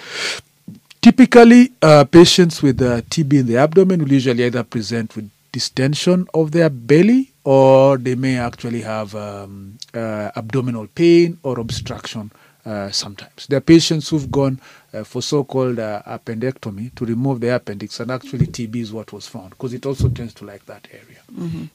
Typically, 1.01 1.73
uh, 1.81 2.05
patients 2.05 2.61
with 2.61 2.81
uh, 2.81 3.01
TB 3.01 3.41
in 3.41 3.45
the 3.45 3.57
abdomen 3.57 4.01
will 4.01 4.11
usually 4.11 4.45
either 4.45 4.63
present 4.63 5.15
with 5.15 5.29
distension 5.53 6.27
of 6.33 6.51
their 6.51 6.69
belly 6.69 7.31
or 7.45 7.97
they 7.97 8.15
may 8.15 8.37
actually 8.37 8.81
have 8.81 9.15
um, 9.15 9.77
uh, 9.93 10.31
abdominal 10.35 10.87
pain 10.87 11.37
or 11.43 11.59
obstruction 11.59 12.31
uh, 12.65 12.89
sometimes. 12.91 13.45
There 13.47 13.57
are 13.57 13.61
patients 13.61 14.09
who've 14.09 14.29
gone 14.31 14.59
uh, 14.93 15.03
for 15.03 15.21
so 15.21 15.43
called 15.43 15.79
uh, 15.79 16.01
appendectomy 16.07 16.95
to 16.95 17.05
remove 17.05 17.41
the 17.41 17.53
appendix, 17.53 17.99
and 17.99 18.09
actually, 18.09 18.47
TB 18.47 18.75
is 18.77 18.93
what 18.93 19.11
was 19.11 19.27
found 19.27 19.49
because 19.51 19.73
it 19.73 19.85
also 19.85 20.07
tends 20.09 20.33
to 20.35 20.45
like 20.45 20.65
that 20.67 20.87
area. 20.91 21.19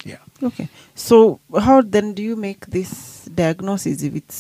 Yeah. 0.05 0.19
Okay. 0.43 0.69
So 0.95 1.41
how 1.59 1.83
then 1.83 2.15
do 2.15 2.23
you 2.23 2.37
make 2.37 2.67
this 2.67 3.25
diagnosis 3.35 4.03
if 4.03 4.15
it's 4.15 4.35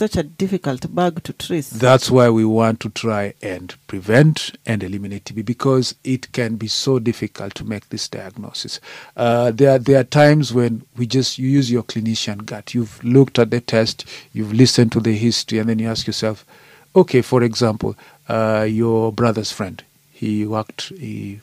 such 0.00 0.16
a 0.16 0.22
difficult 0.22 0.94
bug 0.94 1.22
to 1.22 1.34
trace? 1.34 1.68
That's 1.68 2.10
why 2.10 2.30
we 2.30 2.42
want 2.46 2.80
to 2.80 2.88
try 2.88 3.34
and 3.42 3.74
prevent 3.86 4.56
and 4.64 4.82
eliminate 4.82 5.26
TB 5.26 5.44
because 5.44 5.94
it 6.04 6.32
can 6.32 6.56
be 6.56 6.68
so 6.68 6.98
difficult 6.98 7.54
to 7.56 7.64
make 7.64 7.86
this 7.90 8.08
diagnosis. 8.08 8.80
Uh, 9.14 9.50
there, 9.50 9.72
are, 9.74 9.78
there 9.78 10.00
are 10.00 10.04
times 10.04 10.54
when 10.54 10.86
we 10.96 11.06
just 11.06 11.38
you 11.38 11.50
use 11.50 11.70
your 11.70 11.82
clinician 11.82 12.46
gut. 12.46 12.72
You've 12.72 13.04
looked 13.04 13.38
at 13.38 13.50
the 13.50 13.60
test, 13.60 14.06
you've 14.32 14.54
listened 14.54 14.90
to 14.92 15.00
the 15.00 15.14
history, 15.14 15.58
and 15.58 15.68
then 15.68 15.78
you 15.78 15.90
ask 15.90 16.06
yourself, 16.06 16.46
okay, 16.96 17.20
for 17.20 17.42
example, 17.42 17.94
uh, 18.26 18.66
your 18.66 19.12
brother's 19.12 19.52
friend, 19.52 19.84
he 20.14 20.46
worked, 20.46 20.88
he 20.98 21.40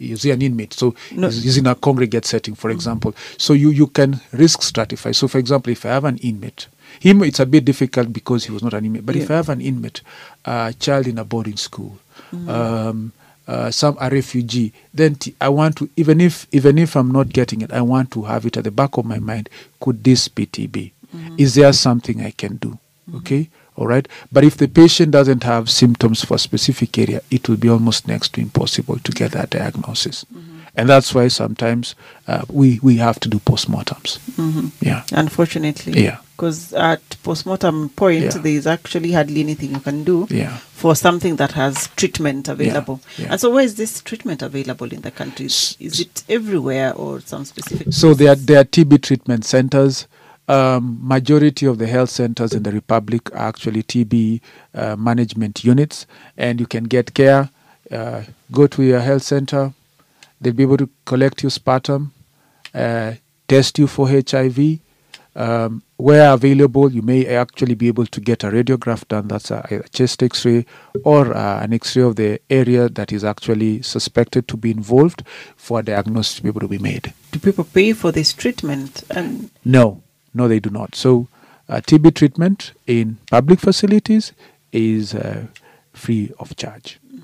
is 0.00 0.24
he 0.24 0.32
an 0.32 0.42
inmate? 0.42 0.72
So 0.72 0.96
No. 1.12 1.28
he's, 1.28 1.44
he's 1.44 1.58
in 1.58 1.66
a 1.68 1.76
congregate 1.76 2.24
setting, 2.24 2.56
for 2.56 2.70
example. 2.70 3.14
So 3.36 3.52
you, 3.52 3.70
you 3.70 3.86
can 3.86 4.18
risk 4.32 4.62
stratify. 4.62 5.14
So, 5.14 5.28
for 5.28 5.38
example, 5.38 5.70
if 5.70 5.84
I 5.84 5.90
have 5.90 6.06
an 6.06 6.16
inmate, 6.16 6.66
him 7.00 7.22
it's 7.24 7.40
a 7.40 7.46
bit 7.46 7.64
difficult 7.64 8.12
because 8.12 8.44
he 8.46 8.52
was 8.52 8.62
not 8.62 8.74
an 8.74 8.84
inmate. 8.84 9.04
But 9.06 9.16
if 9.16 9.30
I 9.30 9.34
have 9.36 9.48
an 9.48 9.60
inmate, 9.60 10.02
a 10.44 10.72
child 10.78 11.06
in 11.06 11.18
a 11.18 11.24
boarding 11.24 11.56
school, 11.56 11.98
um, 12.46 13.12
uh, 13.48 13.70
some 13.70 13.96
a 14.00 14.08
refugee, 14.10 14.72
then 14.94 15.14
t- 15.16 15.34
I 15.40 15.48
want 15.48 15.76
to 15.78 15.88
even 15.96 16.20
if 16.20 16.46
even 16.52 16.78
if 16.78 16.94
I'm 16.96 17.10
not 17.10 17.30
getting 17.30 17.62
it, 17.62 17.72
I 17.72 17.80
want 17.80 18.10
to 18.12 18.22
have 18.24 18.46
it 18.46 18.56
at 18.56 18.64
the 18.64 18.70
back 18.70 18.96
of 18.98 19.04
my 19.04 19.18
mind. 19.18 19.48
Could 19.80 20.04
this 20.04 20.28
be 20.28 20.46
TB? 20.46 20.92
Is 21.38 21.54
there 21.56 21.72
something 21.72 22.20
I 22.24 22.30
can 22.30 22.56
do? 22.56 22.78
Okay. 23.16 23.48
All 23.76 23.86
right. 23.88 24.06
But 24.30 24.44
if 24.44 24.56
the 24.58 24.68
patient 24.68 25.10
doesn't 25.10 25.42
have 25.42 25.68
symptoms 25.70 26.24
for 26.24 26.34
a 26.34 26.38
specific 26.38 26.96
area, 26.98 27.22
it 27.30 27.48
will 27.48 27.56
be 27.56 27.68
almost 27.68 28.06
next 28.06 28.34
to 28.34 28.40
impossible 28.40 28.98
to 29.00 29.10
get 29.12 29.32
that 29.32 29.50
diagnosis. 29.50 30.24
And 30.76 30.88
that's 30.88 31.12
why 31.14 31.26
sometimes 31.28 31.96
uh, 32.28 32.42
we, 32.48 32.78
we 32.82 32.98
have 32.98 33.18
to 33.20 33.28
do 33.28 33.38
postmortems. 33.40 34.18
Yeah. 34.80 35.02
Unfortunately. 35.12 36.04
Yeah. 36.04 36.18
Because 36.40 36.72
at 36.72 37.02
postmortem 37.22 37.90
point, 37.90 38.22
Yeah. 38.24 38.30
there 38.40 38.52
is 38.52 38.66
actually 38.66 39.12
hardly 39.12 39.40
anything 39.42 39.72
you 39.72 39.80
can 39.80 40.04
do 40.04 40.26
Yeah. 40.30 40.56
for 40.72 40.96
something 40.96 41.36
that 41.36 41.52
has 41.52 41.88
treatment 41.96 42.48
available. 42.48 43.00
yeah. 43.18 43.26
And 43.32 43.38
so, 43.38 43.50
where 43.50 43.62
is 43.62 43.74
this 43.74 44.00
treatment 44.00 44.40
available 44.40 44.90
in 44.90 45.02
the 45.02 45.10
country? 45.10 45.44
Is 45.46 46.00
it 46.00 46.22
everywhere 46.30 46.94
or 46.94 47.20
some 47.20 47.44
specific? 47.44 47.92
So 47.92 48.14
there 48.14 48.30
are, 48.32 48.36
there 48.36 48.58
are 48.60 48.64
TB 48.64 49.02
treatment 49.02 49.44
centers. 49.44 50.06
Um, 50.48 50.98
majority 51.02 51.66
of 51.66 51.76
the 51.76 51.86
health 51.86 52.08
centers 52.08 52.54
in 52.54 52.62
the 52.62 52.72
republic 52.72 53.30
are 53.34 53.48
actually 53.48 53.82
TB 53.82 54.40
uh, 54.74 54.96
management 54.96 55.62
units, 55.62 56.06
and 56.38 56.58
you 56.58 56.66
can 56.66 56.84
get 56.84 57.12
care. 57.12 57.50
Uh, 57.92 58.22
go 58.50 58.66
to 58.66 58.82
your 58.82 59.00
health 59.00 59.22
center; 59.24 59.74
they'll 60.40 60.54
be 60.54 60.62
able 60.62 60.78
to 60.78 60.88
collect 61.04 61.42
your 61.42 61.50
sputum, 61.50 62.12
uh, 62.74 63.12
test 63.46 63.78
you 63.78 63.86
for 63.86 64.08
HIV. 64.08 64.78
Um, 65.36 65.82
where 65.96 66.32
available, 66.32 66.90
you 66.90 67.02
may 67.02 67.24
actually 67.26 67.74
be 67.74 67.86
able 67.88 68.06
to 68.06 68.20
get 68.20 68.42
a 68.42 68.48
radiograph 68.48 69.06
done. 69.08 69.28
That's 69.28 69.50
a, 69.50 69.64
a 69.70 69.88
chest 69.90 70.22
X-ray 70.22 70.66
or 71.04 71.32
uh, 71.36 71.62
an 71.62 71.72
X-ray 71.72 72.02
of 72.02 72.16
the 72.16 72.40
area 72.50 72.88
that 72.88 73.12
is 73.12 73.22
actually 73.22 73.82
suspected 73.82 74.48
to 74.48 74.56
be 74.56 74.70
involved 74.72 75.22
for 75.56 75.80
a 75.80 75.82
diagnosis 75.84 76.36
to 76.36 76.42
be 76.42 76.48
able 76.48 76.60
to 76.62 76.68
be 76.68 76.78
made. 76.78 77.12
Do 77.30 77.38
people 77.38 77.64
pay 77.64 77.92
for 77.92 78.10
this 78.10 78.32
treatment? 78.32 79.04
And 79.10 79.50
No, 79.64 80.02
no, 80.34 80.48
they 80.48 80.58
do 80.58 80.70
not. 80.70 80.94
So, 80.96 81.28
uh, 81.68 81.80
TB 81.80 82.14
treatment 82.16 82.72
in 82.88 83.18
public 83.30 83.60
facilities 83.60 84.32
is 84.72 85.14
uh, 85.14 85.46
free 85.92 86.32
of 86.40 86.56
charge. 86.56 86.98
Yeah. 87.12 87.20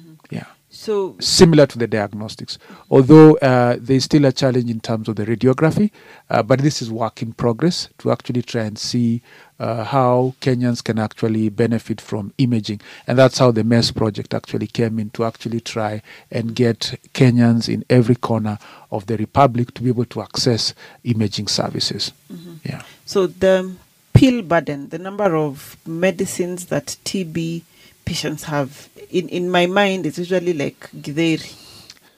So, 0.76 1.16
Similar 1.20 1.66
to 1.66 1.78
the 1.78 1.86
diagnostics, 1.86 2.58
although 2.90 3.36
uh, 3.38 3.78
there's 3.80 4.04
still 4.04 4.26
a 4.26 4.32
challenge 4.32 4.70
in 4.70 4.80
terms 4.80 5.08
of 5.08 5.16
the 5.16 5.24
radiography, 5.24 5.90
uh, 6.28 6.42
but 6.42 6.58
this 6.58 6.82
is 6.82 6.90
work 6.90 7.22
in 7.22 7.32
progress 7.32 7.88
to 7.98 8.12
actually 8.12 8.42
try 8.42 8.64
and 8.64 8.78
see 8.78 9.22
uh, 9.58 9.84
how 9.84 10.34
Kenyans 10.42 10.84
can 10.84 10.98
actually 10.98 11.48
benefit 11.48 11.98
from 11.98 12.34
imaging. 12.36 12.82
And 13.06 13.18
that's 13.18 13.38
how 13.38 13.52
the 13.52 13.64
MES 13.64 13.90
project 13.90 14.34
actually 14.34 14.66
came 14.66 14.98
in 14.98 15.08
to 15.10 15.24
actually 15.24 15.60
try 15.60 16.02
and 16.30 16.54
get 16.54 17.00
Kenyans 17.14 17.72
in 17.72 17.82
every 17.88 18.16
corner 18.16 18.58
of 18.92 19.06
the 19.06 19.16
Republic 19.16 19.72
to 19.74 19.82
be 19.82 19.88
able 19.88 20.04
to 20.04 20.20
access 20.20 20.74
imaging 21.04 21.46
services. 21.46 22.12
Yeah. 22.64 22.82
so 23.06 23.26
the 23.26 23.74
pill 24.12 24.42
burden, 24.42 24.90
the 24.90 24.98
number 24.98 25.34
of 25.34 25.78
medicines 25.86 26.66
that 26.66 26.96
TB 27.04 27.62
patients 28.06 28.44
have, 28.44 28.88
in, 29.10 29.28
in 29.28 29.50
my 29.50 29.66
mind, 29.66 30.06
it's 30.06 30.16
usually 30.16 30.54
like 30.54 30.88
githeri. 30.92 31.54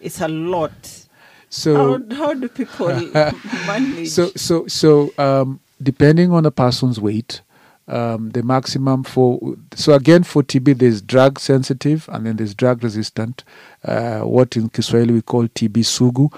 It's 0.00 0.20
a 0.20 0.28
lot. 0.28 1.06
So 1.50 1.98
how, 1.98 2.14
how 2.14 2.34
do 2.34 2.48
people 2.48 2.88
manage? 3.66 4.10
so 4.10 4.30
so 4.36 4.66
so 4.66 5.12
um, 5.18 5.60
depending 5.82 6.30
on 6.30 6.44
a 6.46 6.50
person's 6.50 7.00
weight 7.00 7.40
um, 7.88 8.30
the 8.30 8.42
maximum 8.42 9.02
for 9.02 9.56
so 9.74 9.94
again 9.94 10.22
for 10.22 10.42
tb 10.42 10.76
there's 10.76 11.00
drug 11.00 11.38
sensitive 11.38 12.08
and 12.12 12.26
then 12.26 12.36
there's 12.36 12.54
drug 12.54 12.84
resistant 12.84 13.44
uh, 13.84 14.20
what 14.20 14.56
in 14.56 14.68
kiswahili 14.68 15.14
we 15.14 15.22
call 15.22 15.48
tb 15.48 15.82
sugu 15.82 16.30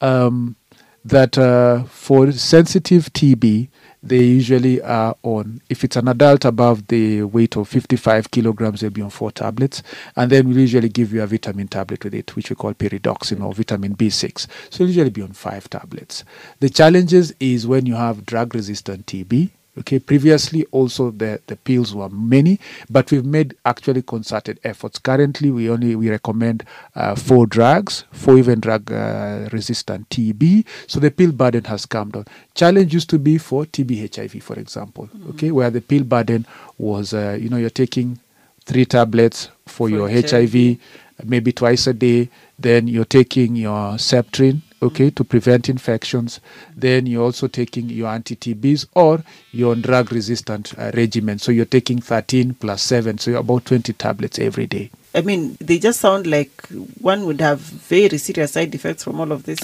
um, 0.00 0.56
that 1.04 1.36
uh, 1.36 1.84
for 1.84 2.32
sensitive 2.32 3.12
tb 3.12 3.68
they 4.04 4.22
usually 4.22 4.82
are 4.82 5.16
on. 5.22 5.62
If 5.70 5.82
it's 5.82 5.96
an 5.96 6.08
adult 6.08 6.44
above 6.44 6.88
the 6.88 7.22
weight 7.22 7.56
of 7.56 7.68
55 7.68 8.30
kilograms 8.30 8.80
they'll 8.80 8.90
be 8.90 9.02
on 9.02 9.10
four 9.10 9.32
tablets. 9.32 9.82
And 10.14 10.30
then 10.30 10.46
we'll 10.46 10.58
usually 10.58 10.90
give 10.90 11.12
you 11.12 11.22
a 11.22 11.26
vitamin 11.26 11.68
tablet 11.68 12.04
with 12.04 12.14
it 12.14 12.36
which 12.36 12.50
we 12.50 12.56
call 12.56 12.74
pyridoxine 12.74 13.42
or 13.42 13.54
vitamin 13.54 13.96
b6 13.96 14.46
so 14.70 14.84
usually 14.84 15.10
be 15.10 15.22
on 15.22 15.32
five 15.32 15.68
tablets. 15.70 16.24
The 16.60 16.68
challenges 16.68 17.34
is 17.40 17.66
when 17.66 17.86
you 17.86 17.94
have 17.94 18.26
drug 18.26 18.54
resistant 18.54 19.06
tb 19.06 19.50
okay 19.78 19.98
previously 19.98 20.64
also 20.70 21.10
the 21.10 21.40
the 21.46 21.56
pills 21.56 21.94
were 21.94 22.08
many 22.08 22.58
but 22.90 23.10
we've 23.10 23.24
made 23.24 23.54
actually 23.64 24.02
concerted 24.02 24.58
efforts. 24.64 24.98
Currently 24.98 25.50
we 25.50 25.68
only 25.70 25.96
we 25.96 26.10
recommend 26.10 26.64
uh, 26.94 27.14
four 27.14 27.46
drugs 27.46 28.04
four 28.12 28.38
even 28.38 28.60
drug 28.60 28.90
uh, 28.92 29.48
resistant 29.52 30.08
tb 30.10 30.64
so 30.86 31.00
the 31.00 31.10
pill 31.10 31.32
burden 31.32 31.64
has 31.64 31.86
come 31.86 32.10
down. 32.10 32.24
Challenge 32.54 32.92
used 32.94 33.10
to 33.10 33.18
be 33.18 33.38
for 33.38 33.64
tb 33.64 34.14
hiv 34.14 34.42
for 34.42 34.58
example. 34.58 35.08
Okay 35.30 35.50
where 35.50 35.70
the 35.70 35.80
pill 35.80 36.04
burden 36.04 36.46
was 36.78 37.12
uh, 37.14 37.36
you 37.40 37.48
know 37.48 37.56
you're 37.56 37.70
taking 37.70 38.18
three 38.64 38.84
tablets 38.84 39.48
for, 39.66 39.88
For 39.88 39.90
your 39.90 40.08
HIV. 40.08 40.52
hiv 40.52 40.78
maybe 41.24 41.52
twice 41.52 41.86
a 41.86 41.92
day 41.92 42.28
then 42.58 42.88
you're 42.88 43.04
taking 43.04 43.54
your 43.54 43.94
septrin 43.94 44.62
okay 44.82 45.10
to 45.10 45.24
prevent 45.24 45.68
infections 45.68 46.40
then 46.76 47.06
you're 47.06 47.24
also 47.24 47.46
taking 47.46 47.88
your 47.88 48.08
anti-tbs 48.08 48.86
or 48.94 49.22
you're 49.52 49.72
on 49.72 49.80
drug 49.82 50.12
resistant 50.12 50.76
uh, 50.78 50.90
regimen. 50.94 51.38
So 51.38 51.52
you're 51.52 51.64
taking 51.64 52.00
13 52.00 52.54
plus 52.54 52.82
7 52.82 53.18
so 53.18 53.30
you're 53.30 53.40
about 53.40 53.64
20 53.64 53.92
tablets 53.94 54.38
every 54.38 54.66
day. 54.66 54.90
I 55.14 55.20
mean, 55.20 55.56
they 55.60 55.78
just 55.78 56.00
sound 56.00 56.26
like 56.26 56.66
one 57.00 57.24
would 57.26 57.40
have 57.40 57.60
very 57.60 58.18
serious 58.18 58.52
side 58.52 58.74
effects 58.74 59.04
from 59.04 59.20
all 59.20 59.30
of 59.32 59.44
these 59.44 59.60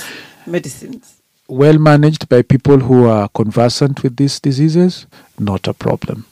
medicines. 0.46 1.16
well 1.50 1.78
managed 1.78 2.28
by 2.28 2.42
people 2.42 2.78
who 2.78 3.06
are 3.06 3.28
conversant 3.30 4.04
with 4.04 4.16
these 4.16 4.38
diseases 4.38 5.06
not 5.38 5.66
a 5.66 5.74
problem 5.74 6.24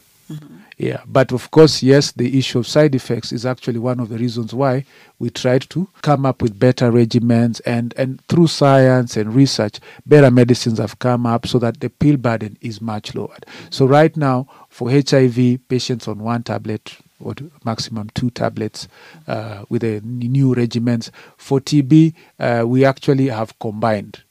yeah 0.78 1.02
but 1.06 1.32
of 1.32 1.50
course 1.50 1.82
yes 1.82 2.12
the 2.12 2.38
issue 2.38 2.60
of 2.60 2.66
side 2.66 2.94
effects 2.94 3.32
is 3.32 3.44
actually 3.44 3.78
one 3.78 3.98
of 4.00 4.08
the 4.08 4.16
reasons 4.16 4.54
why 4.54 4.84
we 5.18 5.28
tried 5.28 5.62
to 5.68 5.88
come 6.02 6.24
up 6.24 6.40
with 6.40 6.58
better 6.58 6.90
regimens 6.92 7.60
and 7.66 7.92
and 7.96 8.24
through 8.28 8.46
science 8.46 9.16
and 9.16 9.34
research 9.34 9.80
better 10.06 10.30
medicines 10.30 10.78
have 10.78 10.98
come 11.00 11.26
up 11.26 11.46
so 11.46 11.58
that 11.58 11.80
the 11.80 11.90
pill 11.90 12.16
burden 12.16 12.56
is 12.60 12.80
much 12.80 13.14
lowered. 13.14 13.44
So 13.70 13.86
right 13.86 14.16
now 14.16 14.46
for 14.68 14.90
hiv 14.90 15.58
patients 15.68 16.06
on 16.06 16.20
one 16.20 16.44
tablet 16.44 16.96
or 17.20 17.34
maximum 17.64 18.08
two 18.14 18.30
tablets 18.30 18.86
uh, 19.26 19.64
with 19.68 19.82
the 19.82 20.00
new 20.04 20.54
regimens 20.54 21.10
for 21.36 21.60
tb 21.60 22.14
uh, 22.38 22.62
we 22.64 22.84
actually 22.84 23.26
have 23.26 23.58
combined 23.58 24.22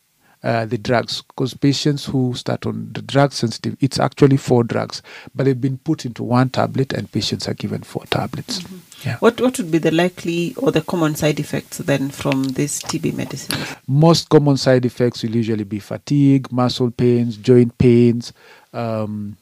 uh, 0.43 0.65
the 0.65 0.77
drugs 0.77 1.21
because 1.21 1.53
patients 1.53 2.05
who 2.05 2.33
start 2.35 2.65
on 2.65 2.89
the 2.93 3.01
drug 3.01 3.31
sensitive 3.31 3.75
it's 3.79 3.99
actually 3.99 4.37
four 4.37 4.63
drugs 4.63 5.01
but 5.33 5.45
they've 5.45 5.59
been 5.59 5.77
put 5.79 6.05
into 6.05 6.23
one 6.23 6.49
tablet 6.49 6.93
and 6.93 7.11
patients 7.11 7.47
are 7.47 7.53
given 7.53 7.81
four 7.81 8.05
tablets. 8.05 8.63
Yeah. 9.03 9.17
What 9.17 9.41
what 9.41 9.57
would 9.57 9.71
be 9.71 9.77
the 9.77 9.91
likely 9.91 10.53
or 10.55 10.71
the 10.71 10.81
common 10.81 11.15
side 11.15 11.39
effects 11.39 11.79
then 11.79 12.09
from 12.09 12.43
these 12.43 12.81
TB 12.81 13.15
medicines? 13.15 13.75
most 13.87 14.29
common 14.29 14.57
side 14.57 14.85
effects 14.85 15.23
will 15.23 15.35
usually 15.35 15.63
be 15.63 15.79
fatigue 15.79 16.51
muscle 16.51 16.91
pains 16.91 17.37
joint 17.37 17.77
pains 17.77 18.33
um, 18.73 19.37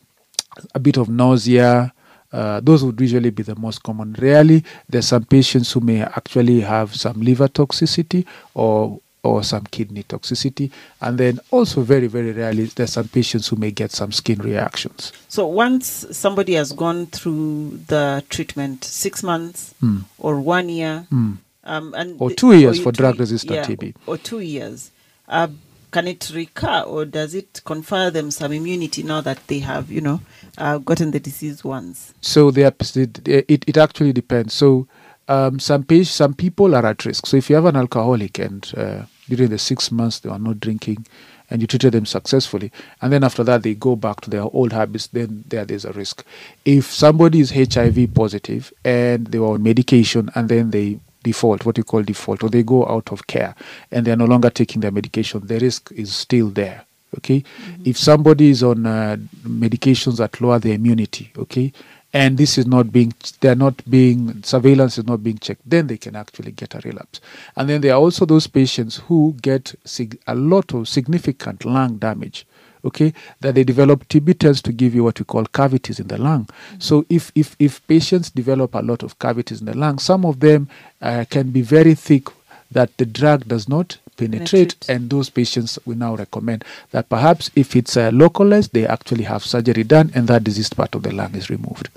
a 0.74 0.80
bit 0.80 0.98
of 0.98 1.10
nausea 1.10 1.94
uh, 2.36 2.60
those 2.60 2.84
would 2.84 3.00
usually 3.00 3.30
be 3.30 3.44
the 3.44 3.56
most 3.56 3.82
common. 3.82 4.14
Rarely 4.20 4.62
there's 4.90 5.08
some 5.08 5.24
patients 5.24 5.72
who 5.72 5.80
may 5.80 6.02
actually 6.02 6.60
have 6.60 6.94
some 6.94 7.22
liver 7.22 7.48
toxicity 7.48 8.26
or 8.54 9.00
or 9.26 9.44
some 9.44 9.64
kidney 9.72 10.04
toxicity 10.04 10.72
and 11.02 11.18
then 11.18 11.40
also 11.52 11.82
very 11.82 12.08
very 12.08 12.32
rarely 12.32 12.66
there's 12.76 12.94
some 12.94 13.08
patients 13.08 13.48
who 13.50 13.56
may 13.56 13.72
get 13.72 13.92
some 13.92 14.12
skin 14.12 14.40
reactions 14.40 15.12
So 15.30 15.46
once 15.48 16.06
somebody 16.12 16.54
has 16.54 16.72
gone 16.72 17.08
through 17.08 17.80
the 17.88 18.24
treatment, 18.30 18.84
six 18.86 19.24
months 19.24 19.74
or 20.18 20.40
one 20.40 20.70
year, 20.70 21.08
um, 21.12 21.94
and. 22.00 22.16
Or 22.20 22.30
two 22.32 22.54
years 22.54 22.78
you- 22.78 22.84
for 22.84 22.92
two- 22.92 23.02
drug-resistant 23.04 23.56
yeah, 23.56 23.66
TB. 23.66 23.94
or 24.08 24.18
two 24.18 24.40
years, 24.40 24.92
uh, 25.28 25.48
can 25.92 26.08
it 26.08 26.32
recur 26.34 26.82
or 26.82 27.06
does 27.06 27.34
it 27.36 27.62
confer 27.66 28.10
them 28.12 28.32
some 28.32 28.52
immunity 28.54 29.02
now 29.04 29.22
that 29.22 29.40
they 29.48 29.60
have, 29.60 29.92
you 29.92 30.02
know, 30.02 30.20
uh, 30.58 30.78
gotten 30.78 31.12
the 31.12 31.20
disease 31.20 31.64
once? 31.64 32.14
So 32.22 32.52
the 32.52 32.66
opposite, 32.66 33.28
it, 33.28 33.64
it 33.68 33.78
actually 33.78 34.14
depends. 34.14 34.54
So 34.54 34.88
um, 35.28 35.60
some 35.60 35.84
page, 35.84 36.08
some 36.08 36.34
people 36.34 36.76
are 36.76 36.86
at 36.86 37.04
risk. 37.06 37.26
So 37.26 37.38
if 37.38 37.50
you 37.50 37.56
have 37.56 37.66
an 37.66 37.76
alcoholic 37.76 38.40
and 38.40 38.62
uh, 38.78 39.04
during 39.28 39.50
the 39.50 39.58
six 39.58 39.92
months 39.92 40.20
they 40.20 40.30
are 40.30 40.40
not 40.40 40.60
drinking, 40.60 41.06
and 41.50 41.62
you 41.62 41.68
treated 41.68 41.94
them 41.94 42.06
successfully, 42.06 42.72
and 43.02 43.14
then 43.14 43.24
after 43.24 43.44
that 43.44 43.64
they 43.64 43.74
go 43.74 43.96
back 43.96 44.22
to 44.22 44.30
their 44.30 44.44
old 44.44 44.74
habits, 44.74 45.08
then 45.08 45.44
there 45.48 45.66
there's 45.66 45.86
a 45.86 45.92
risk. 45.94 46.26
If 46.64 46.86
somebody 46.86 47.40
is 47.40 47.52
HIV 47.52 48.14
positive 48.14 48.74
and 48.84 49.28
they 49.28 49.40
were 49.40 49.54
on 49.54 49.64
medication 49.64 50.30
and 50.36 50.50
then 50.50 50.72
they 50.72 51.00
default, 51.24 51.66
what 51.66 51.78
you 51.78 51.84
call 51.84 52.04
default, 52.04 52.44
or 52.44 52.50
they 52.50 52.64
go 52.64 52.88
out 52.88 53.12
of 53.12 53.28
care 53.28 53.56
and 53.92 54.06
they're 54.06 54.16
no 54.16 54.26
longer 54.26 54.50
taking 54.50 54.82
their 54.82 54.92
medication, 54.92 55.46
the 55.46 55.60
risk 55.60 55.92
is 55.92 56.14
still 56.14 56.50
there 56.50 56.86
okay 57.18 57.44
if 57.86 57.98
somebody 57.98 58.50
is 58.50 58.64
on 58.64 58.86
uh, 58.86 59.16
medications 59.44 60.18
that 60.18 60.40
lower 60.42 60.60
their 60.60 60.74
immunity 60.74 61.32
okay 61.38 61.72
and 62.16 62.38
this 62.38 62.58
is 62.58 62.66
not 62.66 62.94
being 62.94 63.14
they're 63.42 63.56
not 63.56 63.76
being 63.90 64.42
surveillance 64.42 64.98
is 64.98 65.06
not 65.06 65.22
being 65.22 65.38
checked 65.38 65.62
then 65.66 65.88
they 65.88 65.98
can 65.98 66.16
actually 66.16 66.52
get 66.54 66.74
a 66.74 66.80
relapse. 66.80 67.20
And 67.58 67.70
then 67.70 67.82
there 67.82 67.94
are 67.94 68.00
also 68.00 68.26
those 68.26 68.48
patients 68.48 68.96
who 69.08 69.36
get 69.42 69.76
sig- 69.84 70.18
a 70.26 70.34
lot 70.34 70.74
of 70.74 70.88
significant 70.88 71.66
lung 71.66 71.98
damage 71.98 72.48
okay 72.86 73.14
that 73.42 73.56
they 73.56 73.66
develop 73.66 74.08
tb 74.08 74.38
tends 74.40 74.62
to 74.62 74.72
give 74.72 74.96
you 74.96 75.04
what 75.04 75.20
we 75.20 75.26
call 75.26 75.44
cavities 75.46 76.00
in 76.00 76.08
the 76.08 76.18
lung. 76.18 76.48
So 76.80 77.06
if 77.10 77.34
if 77.36 77.58
if 77.60 77.86
patients 77.86 78.30
develop 78.30 78.76
a 78.76 78.82
lot 78.82 79.04
of 79.04 79.20
cavities 79.20 79.60
in 79.60 79.66
the 79.66 79.78
lung 79.78 80.00
some 80.00 80.24
of 80.26 80.40
them 80.40 80.70
uh, 81.02 81.26
can 81.30 81.52
be 81.52 81.62
very 81.64 81.96
thick 81.96 82.30
that 82.72 82.96
the 82.98 83.06
drug 83.06 83.46
does 83.46 83.68
not 83.68 83.98
penetrate, 84.18 84.80
Penetrate. 84.80 84.90
and 84.90 85.10
those 85.10 85.30
patients 85.30 85.78
we 85.86 85.96
now 85.96 86.16
recommend 86.16 86.64
that 86.92 87.10
perhaps 87.10 87.52
if 87.56 87.76
it's 87.76 87.98
uh, 87.98 88.10
localized 88.14 88.74
they 88.74 88.86
actually 88.88 89.24
have 89.24 89.44
surgery 89.44 89.84
done 89.84 90.12
and 90.16 90.28
that 90.28 90.44
diseased 90.44 90.76
part 90.76 90.96
of 90.96 91.04
the 91.04 91.12
lung 91.14 91.36
is 91.36 91.50
removed. 91.50 91.90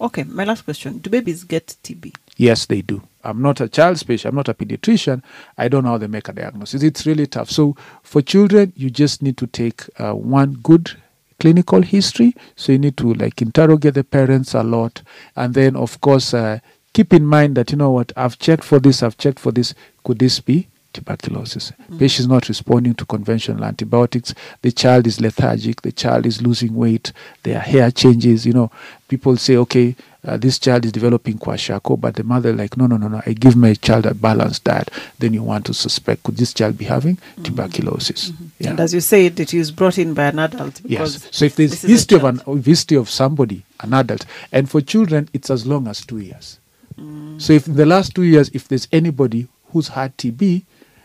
Okay, 0.00 0.24
my 0.24 0.44
last 0.44 0.62
question: 0.64 0.98
Do 0.98 1.10
babies 1.10 1.44
get 1.44 1.76
TB? 1.82 2.14
yes 2.36 2.64
they 2.66 2.80
do. 2.80 3.02
I'm 3.22 3.42
not 3.42 3.60
a 3.60 3.68
child 3.68 3.98
specialist 3.98 4.24
i'm 4.24 4.34
not 4.34 4.48
a 4.48 4.54
pediatrician. 4.54 5.22
I 5.58 5.68
don't 5.68 5.84
know 5.84 5.90
how 5.90 5.98
they 5.98 6.06
make 6.06 6.28
a 6.28 6.32
diagnosis. 6.32 6.82
It's 6.82 7.04
really 7.04 7.26
tough. 7.26 7.50
So 7.50 7.76
for 8.02 8.22
children 8.22 8.72
you 8.76 8.88
just 8.88 9.20
need 9.20 9.36
to 9.36 9.46
take 9.46 9.82
uh, 9.98 10.14
one 10.14 10.54
good 10.62 10.92
clinical 11.38 11.82
history. 11.82 12.34
So 12.56 12.72
you 12.72 12.78
need 12.78 12.96
to 12.96 13.12
like 13.12 13.42
interrogate 13.42 13.92
the 13.94 14.04
parents 14.04 14.54
a 14.54 14.62
lot. 14.62 15.02
And 15.36 15.52
then 15.52 15.76
of 15.76 16.00
course 16.00 16.32
uh, 16.32 16.60
keep 16.94 17.12
in 17.12 17.26
mind 17.26 17.56
that 17.56 17.70
you 17.72 17.76
know 17.76 17.90
what 17.90 18.10
i've 18.16 18.38
checked 18.38 18.64
for 18.64 18.80
this 18.80 19.02
i've 19.02 19.18
checked 19.18 19.38
for 19.38 19.52
this. 19.52 19.74
Could 20.02 20.18
this 20.18 20.40
be 20.40 20.68
tuberculosis 20.92 21.72
patient 21.98 22.20
is 22.20 22.28
not 22.28 22.48
responding 22.48 22.94
to 22.94 23.04
conventional 23.04 23.64
antibiotics 23.64 24.34
the 24.62 24.72
child 24.72 25.06
is 25.06 25.20
lethargic 25.20 25.82
the 25.82 25.92
child 25.92 26.26
is 26.26 26.42
losing 26.42 26.74
weight 26.74 27.12
their 27.42 27.60
hair 27.60 27.90
changes 27.90 28.44
you 28.46 28.52
know 28.52 28.70
people 29.08 29.36
say 29.36 29.56
okay 29.56 29.94
uh, 30.24 30.36
this 30.36 30.58
child 30.58 30.84
is 30.84 30.92
developing 30.92 31.38
kwashiorkor 31.38 31.98
but 32.00 32.14
the 32.16 32.24
mother 32.24 32.52
like 32.52 32.76
no 32.76 32.86
no 32.86 32.96
no 32.96 33.08
no 33.08 33.22
i 33.26 33.32
give 33.32 33.56
my 33.56 33.74
child 33.74 34.06
a 34.06 34.14
balanced 34.14 34.64
diet 34.64 34.90
then 35.18 35.32
you 35.32 35.42
want 35.42 35.64
to 35.64 35.72
suspect 35.74 36.22
could 36.24 36.36
this 36.36 36.52
child 36.52 36.76
be 36.76 36.84
having 36.84 37.16
tuberculosis 37.42 38.32
yeah. 38.60 38.70
And 38.70 38.80
as 38.80 38.92
you 38.92 39.00
said, 39.00 39.40
it 39.40 39.54
is 39.54 39.70
brought 39.70 39.96
in 39.96 40.12
by 40.12 40.26
an 40.26 40.38
adult. 40.38 40.82
Because 40.82 41.24
Yes. 41.24 41.28
So 41.34 41.44
if 41.46 41.56
there's 41.56 41.70
this 41.70 41.84
is 41.84 41.90
a 41.90 41.92
history 41.92 42.18
of 42.18 42.24
an 42.24 42.62
history 42.62 42.96
of 42.98 43.08
somebody, 43.08 43.64
an 43.80 43.94
adult, 43.94 44.26
and 44.52 44.70
for 44.70 44.82
children, 44.82 45.30
it's 45.32 45.48
as 45.50 45.66
long 45.66 45.88
as 45.88 46.04
two 46.04 46.18
years. 46.18 46.58
Mm. 46.98 47.40
So 47.40 47.54
if 47.54 47.66
in 47.66 47.76
the 47.76 47.86
last 47.86 48.14
two 48.14 48.24
years, 48.24 48.50
if 48.52 48.68
there's 48.68 48.86
anybody 48.92 49.48
who's 49.72 49.88
had 49.88 50.14
TB, 50.18 50.64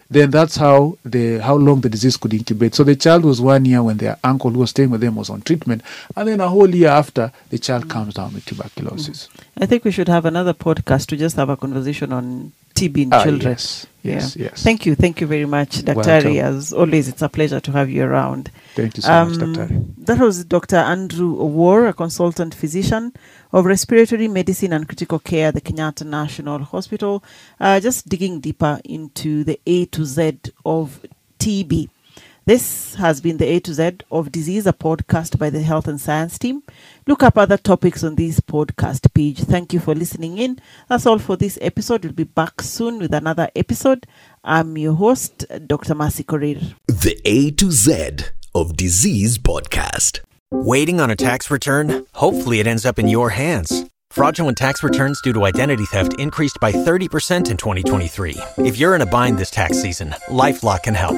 then 0.09 0.29
that's 0.31 0.55
how 0.57 0.97
the 1.03 1.39
how 1.39 1.55
long 1.55 1.81
the 1.81 1.89
disease 1.89 2.15
could 2.17 2.33
incubate. 2.33 2.75
So 2.75 2.83
the 2.83 2.95
child 2.95 3.23
was 3.25 3.41
one 3.41 3.65
year 3.65 3.81
when 3.81 3.97
their 3.97 4.17
uncle 4.23 4.51
who 4.51 4.59
was 4.59 4.69
staying 4.69 4.91
with 4.91 5.01
them 5.01 5.15
was 5.15 5.29
on 5.29 5.41
treatment, 5.41 5.81
and 6.15 6.27
then 6.27 6.39
a 6.41 6.47
whole 6.47 6.69
year 6.73 6.89
after, 6.89 7.31
the 7.49 7.57
child 7.57 7.89
comes 7.89 8.13
down 8.13 8.33
with 8.33 8.45
tuberculosis. 8.45 9.29
I 9.57 9.65
think 9.65 9.83
we 9.83 9.91
should 9.91 10.07
have 10.07 10.25
another 10.25 10.53
podcast 10.53 11.07
to 11.07 11.17
just 11.17 11.35
have 11.37 11.49
a 11.49 11.57
conversation 11.57 12.13
on 12.13 12.51
TB 12.75 12.97
in 13.03 13.13
Ah, 13.13 13.23
children. 13.23 13.51
yes. 13.53 13.87
Yes, 14.05 14.35
yeah. 14.35 14.45
yes. 14.45 14.63
Thank 14.63 14.85
you. 14.85 14.95
Thank 14.95 15.21
you 15.21 15.27
very 15.27 15.45
much, 15.45 15.81
Daktari. 15.83 16.41
As 16.41 16.71
always, 16.73 17.07
it's 17.07 17.21
a 17.21 17.29
pleasure 17.29 17.59
to 17.59 17.71
have 17.71 17.89
you 17.89 18.03
around. 18.03 18.51
Thank 18.75 18.97
you 18.97 19.03
so 19.03 19.25
much, 19.25 19.37
Daktari. 19.37 19.85
That 20.05 20.19
was 20.19 20.45
Dr. 20.45 20.77
Andrew 20.77 21.35
Owuor, 21.37 21.89
a 21.89 21.93
consultant 21.93 22.53
physician 22.53 23.13
of 23.51 23.65
respiratory 23.65 24.27
medicine 24.27 24.73
and 24.73 24.87
critical 24.87 25.19
care 25.19 25.47
at 25.47 25.55
the 25.55 25.61
Kenyatta 25.61 26.05
National 26.05 26.59
Hospital, 26.59 27.23
uh, 27.59 27.79
just 27.79 28.07
digging 28.07 28.39
deeper 28.39 28.79
into 28.83 29.43
the 29.43 29.59
A 29.65 29.85
to 29.85 30.05
Z 30.05 30.39
of 30.65 31.05
TB. 31.39 31.89
This 32.47 32.93
has 32.93 33.21
been 33.21 33.37
the 33.37 33.47
A 33.47 33.59
to 33.61 33.73
Z 33.73 33.91
of 34.11 34.31
Disease, 34.31 34.67
a 34.67 34.73
podcast 34.73 35.39
by 35.39 35.49
the 35.49 35.63
Health 35.63 35.87
and 35.87 35.99
Science 35.99 36.37
team. 36.37 36.61
Look 37.07 37.23
up 37.23 37.39
other 37.39 37.57
topics 37.57 38.03
on 38.03 38.13
this 38.13 38.39
podcast 38.39 39.11
page. 39.15 39.39
Thank 39.39 39.73
you 39.73 39.79
for 39.79 39.95
listening 39.95 40.37
in. 40.37 40.59
That's 40.87 41.07
all 41.07 41.17
for 41.17 41.37
this 41.37 41.57
episode. 41.59 42.03
We'll 42.03 42.13
be 42.13 42.23
back 42.23 42.61
soon 42.61 42.99
with 42.99 43.15
another 43.15 43.49
episode. 43.55 44.05
I'm 44.43 44.77
your 44.77 44.93
host, 44.93 45.43
Dr. 45.65 45.95
Mercy 45.95 46.23
Korir. 46.23 46.75
The 46.85 47.19
A 47.25 47.49
to 47.49 47.71
Z 47.71 48.25
of 48.53 48.77
Disease 48.77 49.39
Podcast. 49.39 50.19
Waiting 50.51 50.99
on 51.01 51.09
a 51.09 51.15
tax 51.15 51.49
return? 51.49 52.05
Hopefully, 52.13 52.59
it 52.59 52.67
ends 52.67 52.85
up 52.85 52.99
in 52.99 53.07
your 53.07 53.31
hands. 53.31 53.89
Fraudulent 54.11 54.59
tax 54.59 54.83
returns 54.83 55.19
due 55.23 55.33
to 55.33 55.45
identity 55.45 55.85
theft 55.85 56.19
increased 56.19 56.59
by 56.61 56.71
30% 56.71 57.49
in 57.49 57.57
2023. 57.57 58.37
If 58.59 58.77
you're 58.77 58.93
in 58.93 59.01
a 59.01 59.07
bind 59.07 59.39
this 59.39 59.49
tax 59.49 59.81
season, 59.81 60.11
LifeLock 60.29 60.83
can 60.83 60.93
help. 60.93 61.17